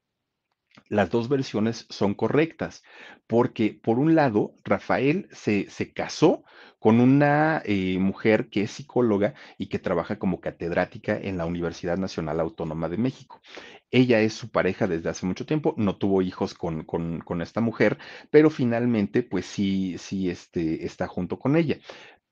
[0.91, 2.82] las dos versiones son correctas,
[3.26, 6.45] porque por un lado, Rafael se, se casó
[6.80, 11.97] con una eh, mujer que es psicóloga y que trabaja como catedrática en la Universidad
[11.97, 13.41] Nacional Autónoma de México.
[13.91, 17.61] Ella es su pareja desde hace mucho tiempo, no tuvo hijos con, con, con esta
[17.61, 17.99] mujer,
[18.30, 21.78] pero finalmente, pues sí, sí este, está junto con ella.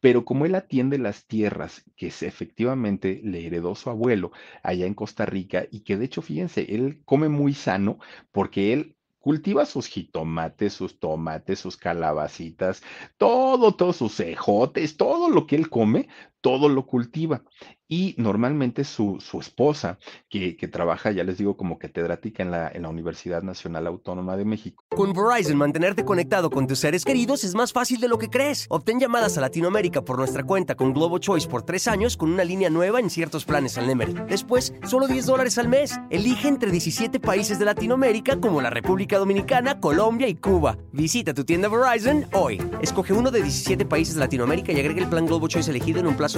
[0.00, 4.32] Pero como él atiende las tierras que efectivamente le heredó su abuelo
[4.62, 7.98] allá en Costa Rica y que de hecho, fíjense, él come muy sano
[8.32, 12.82] porque él cultiva sus jitomates, sus tomates, sus calabacitas,
[13.16, 16.08] todo, todos sus ejotes, todo lo que él come,
[16.40, 17.42] todo lo cultiva.
[17.90, 22.68] Y normalmente su, su esposa, que, que, trabaja, ya les digo, como catedrática en la,
[22.68, 24.84] en la Universidad Nacional Autónoma de México.
[24.90, 28.66] Con Verizon, mantenerte conectado con tus seres queridos es más fácil de lo que crees.
[28.68, 32.44] Obtén llamadas a Latinoamérica por nuestra cuenta con Globo Choice por tres años con una
[32.44, 34.14] línea nueva en ciertos planes al Nemery.
[34.28, 35.98] Después, solo 10 dólares al mes.
[36.10, 40.76] Elige entre 17 países de Latinoamérica como la República Dominicana, Colombia y Cuba.
[40.92, 42.62] Visita tu tienda Verizon hoy.
[42.82, 46.06] Escoge uno de 17 países de Latinoamérica y agrega el plan Globo Choice elegido en
[46.06, 46.37] un plazo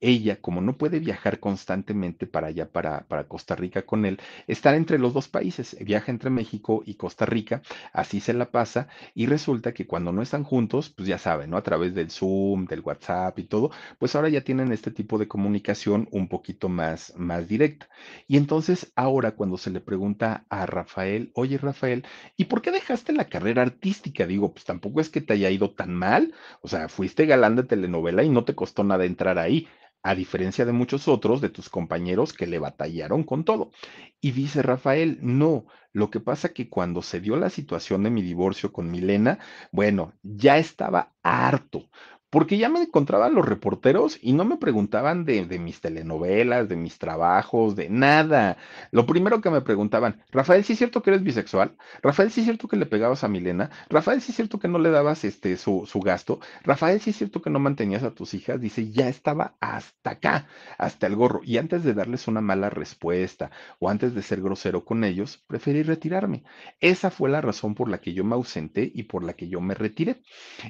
[0.00, 4.76] Ella, como no puede viajar constantemente para allá, para, para Costa Rica con él, está
[4.76, 9.26] entre los dos países, viaja entre México y Costa Rica, así se la pasa, y
[9.26, 11.56] resulta que cuando no están juntos, pues ya saben, ¿no?
[11.56, 15.28] A través del Zoom, del WhatsApp y todo, pues ahora ya tienen este tipo de
[15.28, 17.88] comunicación un poquito más, más directa.
[18.28, 22.04] Y entonces ahora cuando se le pregunta a Rafael, oye Rafael,
[22.36, 24.26] ¿y por qué dejaste la carrera artística?
[24.26, 27.64] Digo, pues tampoco es que te haya ido tan mal, o sea, fuiste galán de
[27.64, 29.68] telenovela y no te costó nada entrar ahí
[30.04, 33.72] a diferencia de muchos otros de tus compañeros que le batallaron con todo.
[34.20, 38.20] Y dice Rafael, no, lo que pasa que cuando se dio la situación de mi
[38.20, 39.38] divorcio con Milena,
[39.72, 41.88] bueno, ya estaba harto,
[42.34, 46.98] porque ya me encontraban los reporteros y no me preguntaban de, mis telenovelas, de mis
[46.98, 48.56] trabajos, de nada.
[48.90, 51.76] Lo primero que me preguntaban, Rafael, ¿sí es cierto que eres bisexual?
[52.02, 53.70] Rafael, ¿sí es cierto que le pegabas a Milena?
[53.88, 56.40] Rafael, ¿sí es cierto que no le dabas este, su, su gasto?
[56.64, 58.60] Rafael, ¿sí es cierto que no mantenías a tus hijas?
[58.60, 61.40] Dice, ya estaba hasta acá, hasta el gorro.
[61.44, 65.84] Y antes de darles una mala respuesta o antes de ser grosero con ellos, preferí
[65.84, 66.42] retirarme.
[66.80, 69.60] Esa fue la razón por la que yo me ausenté y por la que yo
[69.60, 70.20] me retiré.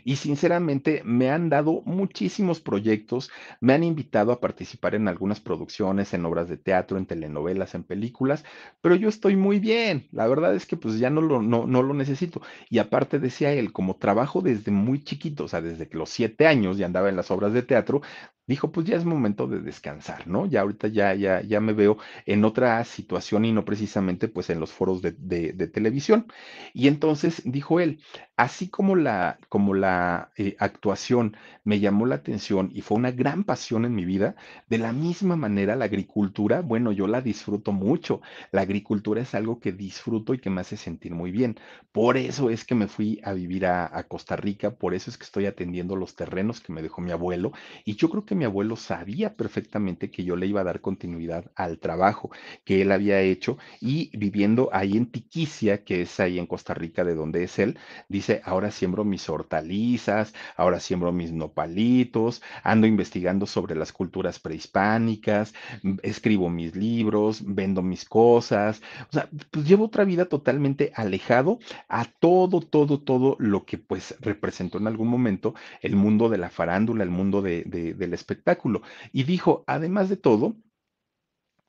[0.05, 3.31] Y sinceramente me han muchísimos proyectos,
[3.61, 7.85] me han invitado a participar en algunas producciones, en obras de teatro, en telenovelas, en
[7.85, 8.45] películas,
[8.81, 10.09] pero yo estoy muy bien.
[10.13, 12.43] La verdad es que pues ya no lo, no, no lo necesito.
[12.71, 16.47] Y aparte decía él, como trabajo desde muy chiquito, o sea, desde que los siete
[16.47, 18.03] años ya andaba en las obras de teatro,
[18.47, 20.47] dijo, pues ya es momento de descansar, ¿no?
[20.47, 24.61] Ya ahorita ya, ya, ya me veo en otra situación y no precisamente pues en
[24.61, 26.27] los foros de, de, televisión.
[26.75, 28.01] Y entonces dijo él,
[28.37, 33.45] así como la, como la eh, actuación me llamó la atención y fue una gran
[33.45, 34.37] pasión en mi vida,
[34.69, 38.21] de la misma manera la agricultura, bueno, yo la disfruto mucho.
[38.53, 41.57] La agricultura es algo que disfruto y que me hace sentir muy bien.
[41.93, 45.17] Por eso es que me fui a vivir a, a Costa Rica, por eso es
[45.17, 47.53] que estoy atendiendo los terrenos que me dejó mi abuelo
[47.85, 51.51] y yo creo que mi abuelo sabía perfectamente que yo le iba a dar continuidad
[51.55, 52.31] al trabajo
[52.65, 57.05] que él había hecho y viviendo ahí en Tiquicia, que es ahí en Costa Rica
[57.05, 57.79] de donde es él,
[58.09, 65.55] dice, ahora siembro mis hortalizas, ahora siembro mis nopalitos, ando investigando sobre las culturas prehispánicas,
[66.03, 71.59] escribo mis libros, vendo mis cosas, o sea, pues llevo otra vida totalmente alejado
[71.89, 76.51] a todo, todo, todo lo que pues representó en algún momento el mundo de la
[76.51, 78.83] farándula, el mundo de, de, espectáculo.
[79.13, 80.57] Y dijo, además de todo,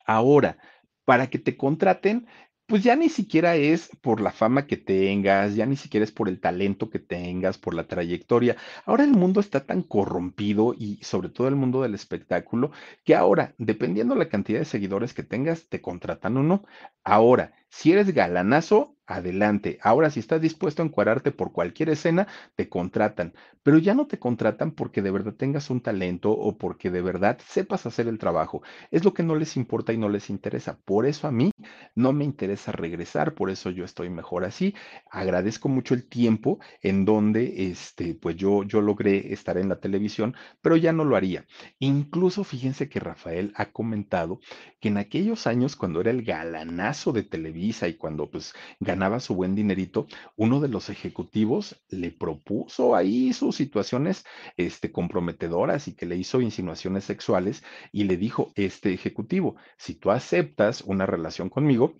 [0.05, 0.57] ahora,
[1.05, 2.27] para que te contraten,
[2.67, 6.27] pues ya ni siquiera es por la fama que tengas, ya ni siquiera es por
[6.29, 8.57] el talento que tengas, por la trayectoria.
[8.85, 12.71] Ahora el mundo está tan corrompido y sobre todo el mundo del espectáculo
[13.03, 16.63] que ahora, dependiendo la cantidad de seguidores que tengas, te contratan o no.
[17.03, 19.77] Ahora, si eres galanazo, adelante.
[19.83, 24.17] Ahora, si estás dispuesto a encuadrarte por cualquier escena, te contratan, pero ya no te
[24.17, 28.63] contratan porque de verdad tengas un talento o porque de verdad sepas hacer el trabajo.
[28.91, 30.79] Es lo que no les importa y no les interesa.
[30.85, 31.51] Por eso a mí
[31.95, 34.73] no me interesa regresar, por eso yo estoy mejor así.
[35.11, 40.33] Agradezco mucho el tiempo en donde este pues yo yo logré estar en la televisión,
[40.61, 41.45] pero ya no lo haría.
[41.79, 44.39] Incluso fíjense que Rafael ha comentado
[44.79, 49.35] que en aquellos años cuando era el galanazo de televisión y cuando pues ganaba su
[49.35, 54.23] buen dinerito, uno de los ejecutivos le propuso ahí sus situaciones
[54.57, 60.11] este, comprometedoras y que le hizo insinuaciones sexuales y le dijo, este ejecutivo, si tú
[60.11, 61.95] aceptas una relación conmigo,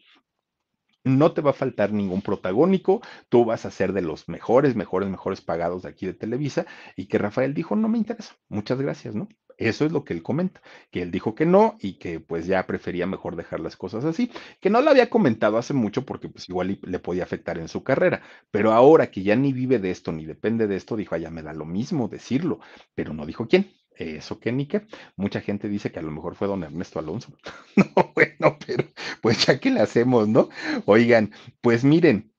[1.03, 5.09] no te va a faltar ningún protagónico, tú vas a ser de los mejores, mejores,
[5.09, 9.15] mejores pagados de aquí de Televisa, y que Rafael dijo, no me interesa, muchas gracias,
[9.15, 9.27] ¿no?
[9.57, 12.65] Eso es lo que él comenta, que él dijo que no y que pues ya
[12.67, 16.49] prefería mejor dejar las cosas así, que no lo había comentado hace mucho porque pues
[16.49, 20.11] igual le podía afectar en su carrera, pero ahora que ya ni vive de esto
[20.11, 22.59] ni depende de esto, dijo, ya me da lo mismo decirlo,
[22.93, 23.71] pero no dijo quién.
[23.97, 24.85] Eso que ni qué.
[25.15, 27.33] Mucha gente dice que a lo mejor fue don Ernesto Alonso.
[27.77, 28.83] no, bueno, pero
[29.21, 30.49] pues ya que le hacemos, ¿no?
[30.85, 31.31] Oigan,
[31.61, 32.33] pues miren,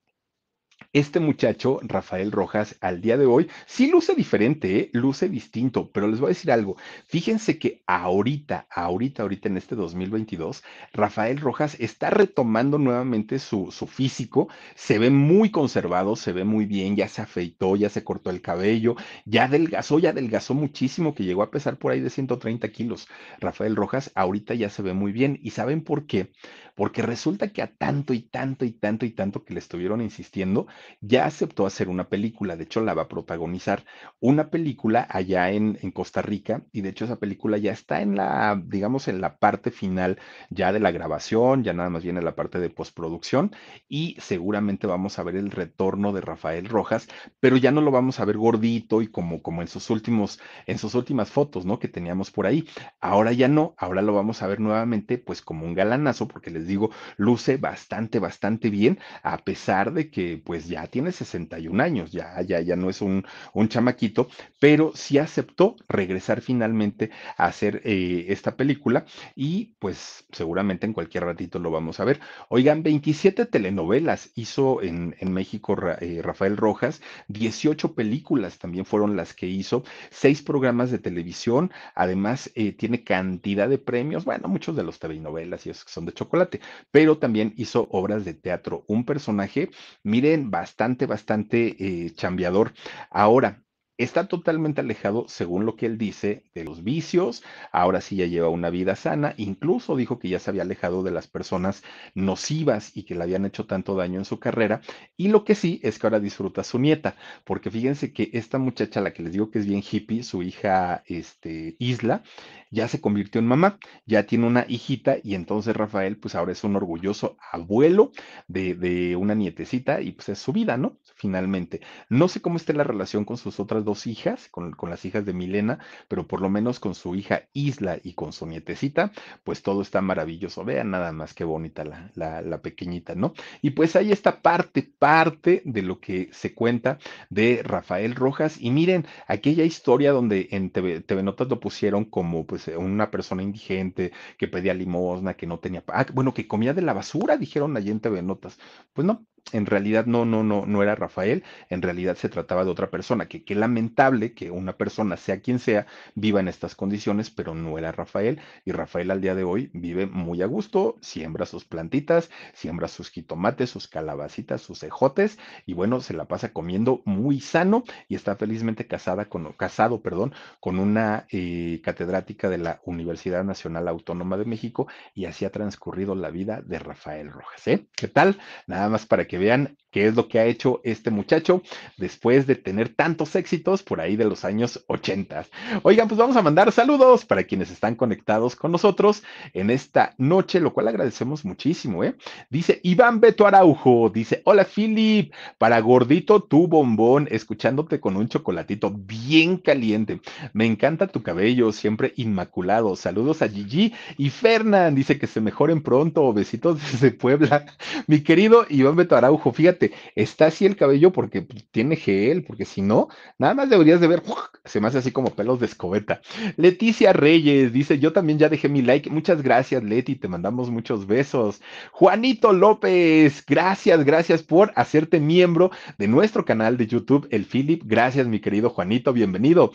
[0.99, 4.91] este muchacho, Rafael Rojas, al día de hoy, sí luce diferente, ¿eh?
[4.95, 6.77] luce distinto, pero les voy a decir algo.
[7.05, 10.63] Fíjense que ahorita, ahorita, ahorita en este 2022,
[10.95, 16.65] Rafael Rojas está retomando nuevamente su, su físico, se ve muy conservado, se ve muy
[16.65, 21.25] bien, ya se afeitó, ya se cortó el cabello, ya adelgazó, ya adelgazó muchísimo, que
[21.25, 23.07] llegó a pesar por ahí de 130 kilos.
[23.39, 25.39] Rafael Rojas ahorita ya se ve muy bien.
[25.43, 26.33] ¿Y saben por qué?
[26.75, 30.67] Porque resulta que a tanto y tanto y tanto y tanto que le estuvieron insistiendo,
[31.01, 33.85] ya aceptó hacer una película, de hecho la va a protagonizar
[34.21, 38.17] una película allá en, en Costa Rica y de hecho esa película ya está en
[38.17, 40.19] la, digamos, en la parte final
[40.51, 43.53] ya de la grabación, ya nada más viene la parte de postproducción
[43.89, 47.09] y seguramente vamos a ver el retorno de Rafael Rojas,
[47.41, 50.79] pero ya no lo vamos a ver gordito y como, como en sus últimos, en
[50.79, 51.79] sus últimas fotos, ¿no?
[51.79, 52.67] Que teníamos por ahí.
[53.01, 56.67] Ahora ya no, ahora lo vamos a ver nuevamente pues como un galanazo, porque les
[56.67, 62.41] digo, luce bastante, bastante bien, a pesar de que pues ya tiene 61 años, ya,
[62.43, 63.25] ya, ya no es un,
[63.55, 70.87] un chamaquito, pero sí aceptó regresar finalmente a hacer eh, esta película y pues seguramente
[70.87, 72.21] en cualquier ratito lo vamos a ver.
[72.49, 79.35] Oigan, 27 telenovelas hizo en, en México eh, Rafael Rojas, 18 películas también fueron las
[79.35, 84.83] que hizo, seis programas de televisión, además eh, tiene cantidad de premios, bueno, muchos de
[84.83, 86.61] los TV novelas y esos que son de chocolate,
[86.91, 89.71] pero también hizo obras de teatro, un personaje,
[90.03, 92.73] miren, bastante, bastante eh, chambeador.
[93.11, 93.63] Ahora,
[93.99, 97.43] está totalmente alejado, según lo que él dice, de los vicios,
[97.73, 101.11] ahora sí ya lleva una vida sana, incluso dijo que ya se había alejado de
[101.11, 101.83] las personas
[102.15, 104.81] nocivas y que le habían hecho tanto daño en su carrera,
[105.17, 108.59] y lo que sí es que ahora disfruta a su nieta, porque fíjense que esta
[108.59, 112.23] muchacha, la que les digo que es bien hippie, su hija este, Isla,
[112.71, 116.65] ya se convirtió en mamá, ya tiene una hijita y entonces Rafael pues ahora es
[116.65, 118.13] un orgulloso abuelo
[118.49, 120.99] de, de una nietecita y pues es su vida, ¿no?
[121.15, 121.81] Finalmente.
[122.09, 125.25] No sé cómo esté la relación con sus otras dos hijas, con, con, las hijas
[125.25, 125.79] de Milena,
[126.09, 129.13] pero por lo menos con su hija Isla y con su nietecita,
[129.45, 130.65] pues todo está maravilloso.
[130.65, 132.11] Vean nada más qué bonita la,
[132.43, 133.33] la, pequeñita, ¿no?
[133.63, 136.99] Y pues ahí está parte, parte de lo que se cuenta
[137.31, 138.61] de Rafael Rojas.
[138.61, 143.43] Y miren, aquella historia donde en TV, TV Notas lo pusieron como pues una persona
[143.43, 147.77] indigente que pedía limosna, que no tenía, ah, bueno, que comía de la basura, dijeron
[147.77, 148.59] allí en TV Notas.
[148.93, 152.71] Pues no, en realidad no, no, no, no era Rafael, en realidad se trataba de
[152.71, 157.31] otra persona, que qué lamentable que una persona, sea quien sea, viva en estas condiciones,
[157.31, 161.47] pero no era Rafael, y Rafael al día de hoy vive muy a gusto, siembra
[161.47, 167.03] sus plantitas, siembra sus jitomates, sus calabacitas, sus ejotes, y bueno, se la pasa comiendo
[167.05, 172.81] muy sano y está felizmente casada con, casado, perdón, con una eh, catedrática de la
[172.85, 177.87] Universidad Nacional Autónoma de México, y así ha transcurrido la vida de Rafael Rojas, ¿eh?
[177.95, 178.39] ¿Qué tal?
[178.67, 181.63] Nada más para que vean qué es lo que ha hecho este muchacho
[181.97, 185.47] después de tener tantos éxitos por ahí de los años 80.
[185.85, 189.23] Oigan, pues vamos a mandar saludos para quienes están conectados con nosotros
[189.55, 192.15] en esta noche, lo cual agradecemos muchísimo, ¿eh?
[192.51, 198.93] Dice Iván Beto Araujo, dice, hola Philip, para gordito tu bombón, escuchándote con un chocolatito
[198.95, 200.21] bien caliente.
[200.53, 202.97] Me encanta tu cabello, siempre inmaculado.
[202.97, 207.65] Saludos a Gigi y Fernán, dice que se mejoren pronto, besitos desde Puebla.
[208.07, 212.65] Mi querido Iván Beto Araujo, fíjate, está así el cabello porque pues, tiene gel, porque
[212.65, 213.09] si no,
[213.39, 214.23] nada más deberías de ver,
[214.65, 216.21] se me hace así como pelos de escobeta.
[216.57, 221.07] Leticia Reyes dice, yo también ya dejé mi like, muchas gracias Leti, te mandamos muchos
[221.07, 221.61] besos.
[221.93, 228.27] Juanito López, gracias, gracias por hacerte miembro de nuestro canal de YouTube, el Philip, gracias
[228.27, 229.73] mi querido Juanito, bienvenido.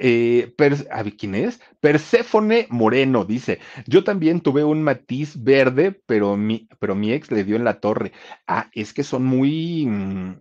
[0.00, 0.54] Eh,
[1.18, 1.60] ¿quién es?
[1.80, 7.44] Perséfone Moreno dice, yo también tuve un matiz verde, pero mi, pero mi ex le
[7.44, 8.12] dio en la torre.
[8.46, 10.40] Ah, es que son mm,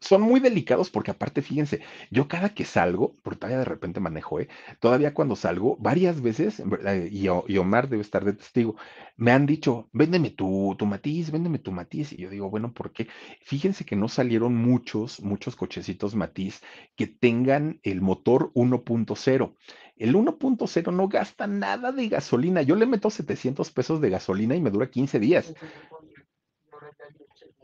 [0.00, 1.80] son muy delicados porque aparte, fíjense,
[2.10, 4.48] yo cada que salgo, porque todavía de repente manejo, ¿eh?
[4.80, 6.62] todavía cuando salgo, varias veces,
[7.10, 8.76] y, y, Omar debe estar de testigo,
[9.16, 12.12] me han dicho, véndeme tu, tu matiz, véndeme tu matiz.
[12.12, 13.08] Y yo digo, bueno, ¿por qué?
[13.42, 16.62] Fíjense que no salieron muchos, muchos cochecitos matiz
[16.96, 19.54] que tengan el motor 1.0.
[19.96, 22.62] El 1.0 no gasta nada de gasolina.
[22.62, 25.52] Yo le meto 700 pesos de gasolina y me dura 15 días.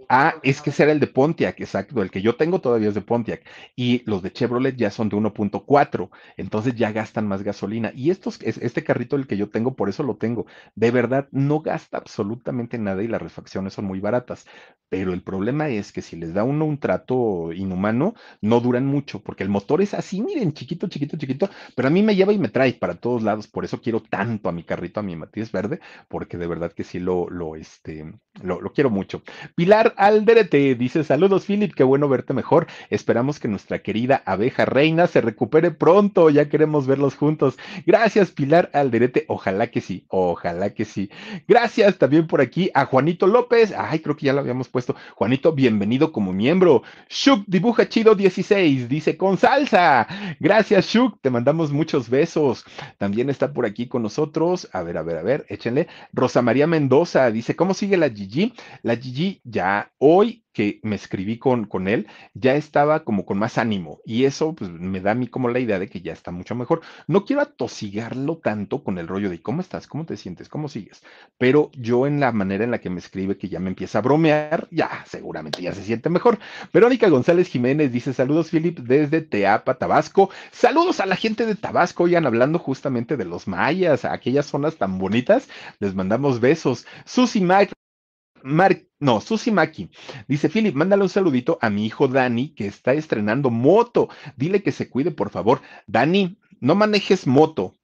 [0.09, 2.01] Ah, es que ese era el de Pontiac, exacto.
[2.03, 3.43] El que yo tengo todavía es de Pontiac.
[3.75, 6.11] Y los de Chevrolet ya son de 1.4.
[6.37, 7.93] Entonces ya gastan más gasolina.
[7.95, 10.47] Y estos, este carrito, el que yo tengo, por eso lo tengo.
[10.75, 14.47] De verdad, no gasta absolutamente nada y las refacciones son muy baratas.
[14.89, 19.21] Pero el problema es que si les da uno un trato inhumano, no duran mucho.
[19.23, 21.49] Porque el motor es así, miren, chiquito, chiquito, chiquito.
[21.75, 23.49] Pero a mí me lleva y me trae para todos lados.
[23.49, 25.81] Por eso quiero tanto a mi carrito, a mi matiz verde.
[26.09, 28.05] Porque de verdad que sí lo, lo, este,
[28.43, 29.23] lo, lo quiero mucho.
[29.55, 32.67] Pilar Alderete dice: Saludos, Philip, qué bueno verte mejor.
[32.91, 36.31] Esperamos que nuestra querida abeja reina se recupere pronto.
[36.31, 37.57] Ya queremos verlos juntos.
[37.87, 39.25] Gracias, Pilar Alderete.
[39.29, 41.11] Ojalá que sí, ojalá que sí.
[41.47, 43.73] Gracias también por aquí a Juanito López.
[43.77, 44.97] Ay, creo que ya lo habíamos puesto.
[45.15, 46.83] Juanito, bienvenido como miembro.
[47.09, 50.07] Shuk dibuja chido 16, dice con salsa.
[50.41, 51.21] Gracias, Shuk.
[51.21, 52.65] Te mandamos muchos besos.
[52.99, 54.69] También está por aquí con nosotros.
[54.73, 55.89] A ver, a ver, a ver, échenle.
[56.13, 58.55] Rosa María Mendoza dice: ¿Cómo sigue la Gigi?
[58.83, 63.59] La Gigi ya hoy que me escribí con, con él, ya estaba como con más
[63.59, 66.31] ánimo y eso pues, me da a mí como la idea de que ya está
[66.31, 66.81] mucho mejor.
[67.07, 71.03] No quiero atosigarlo tanto con el rollo de cómo estás, cómo te sientes, cómo sigues,
[71.37, 74.01] pero yo en la manera en la que me escribe que ya me empieza a
[74.01, 76.39] bromear, ya seguramente ya se siente mejor.
[76.73, 80.31] Verónica González Jiménez dice saludos Philip desde Teapa, Tabasco.
[80.53, 84.97] Saludos a la gente de Tabasco, oigan, hablando justamente de los mayas, aquellas zonas tan
[84.97, 85.51] bonitas,
[85.81, 86.87] les mandamos besos.
[87.05, 87.43] Susi
[88.43, 89.91] Mac no, Susi Maki.
[90.27, 94.09] Dice, Philip, mándale un saludito a mi hijo Dani, que está estrenando moto.
[94.37, 95.61] Dile que se cuide, por favor.
[95.87, 97.75] Dani, no manejes moto,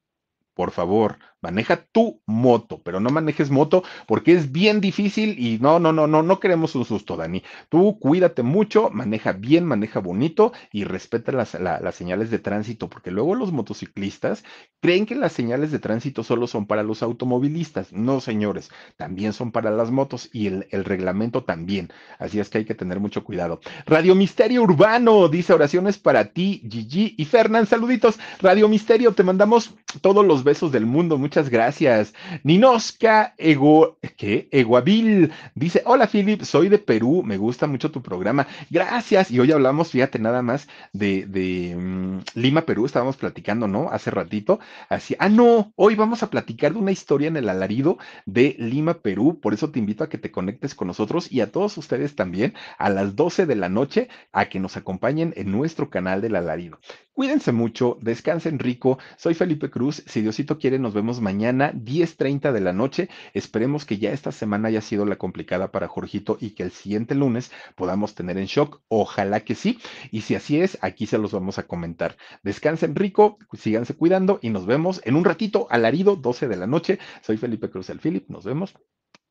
[0.55, 1.18] por favor.
[1.43, 6.07] Maneja tu moto, pero no manejes moto porque es bien difícil y no, no, no,
[6.07, 7.43] no, no queremos un susto, Dani.
[7.68, 13.11] Tú cuídate mucho, maneja bien, maneja bonito y respeta las, las señales de tránsito, porque
[13.11, 14.45] luego los motociclistas
[14.80, 17.93] creen que las señales de tránsito solo son para los automovilistas.
[17.93, 21.90] No, señores, también son para las motos y el, el reglamento también.
[22.18, 23.61] Así es que hay que tener mucho cuidado.
[23.86, 27.66] Radio Misterio Urbano dice oraciones para ti, Gigi y Fernán.
[27.66, 28.18] Saluditos.
[28.40, 32.12] Radio Misterio, te mandamos todos los besos del mundo muchas gracias.
[32.43, 34.49] Ninoska Ego, ¿qué?
[34.51, 38.47] Eguavil dice: Hola Philip, soy de Perú, me gusta mucho tu programa.
[38.68, 39.30] Gracias.
[39.30, 42.85] Y hoy hablamos, fíjate, nada más de, de um, Lima, Perú.
[42.85, 43.89] Estábamos platicando, ¿no?
[43.91, 44.61] Hace ratito.
[44.91, 48.93] Así, ah, no, hoy vamos a platicar de una historia en el alarido de Lima,
[49.01, 49.41] Perú.
[49.41, 52.53] Por eso te invito a que te conectes con nosotros y a todos ustedes también
[52.76, 56.78] a las 12 de la noche a que nos acompañen en nuestro canal del alarido.
[57.14, 58.98] Cuídense mucho, descansen rico.
[59.18, 60.02] Soy Felipe Cruz.
[60.06, 63.10] Si Diosito quiere, nos vemos mañana 10.30 de la noche.
[63.34, 67.14] Esperemos que ya esta semana haya sido la complicada para Jorgito y que el siguiente
[67.14, 68.80] lunes podamos tener en shock.
[68.88, 69.78] Ojalá que sí.
[70.10, 72.16] Y si así es, aquí se los vamos a comentar.
[72.42, 76.98] Descansen rico, síganse cuidando y nos vemos en un ratito alarido, 12 de la noche.
[77.20, 78.26] Soy Felipe Cruz el Philip.
[78.30, 78.74] Nos vemos.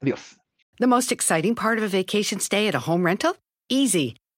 [0.02, 0.38] Adiós.
[0.78, 3.38] The most exciting part of a vacation stay at a home rental?
[3.70, 4.21] Easy.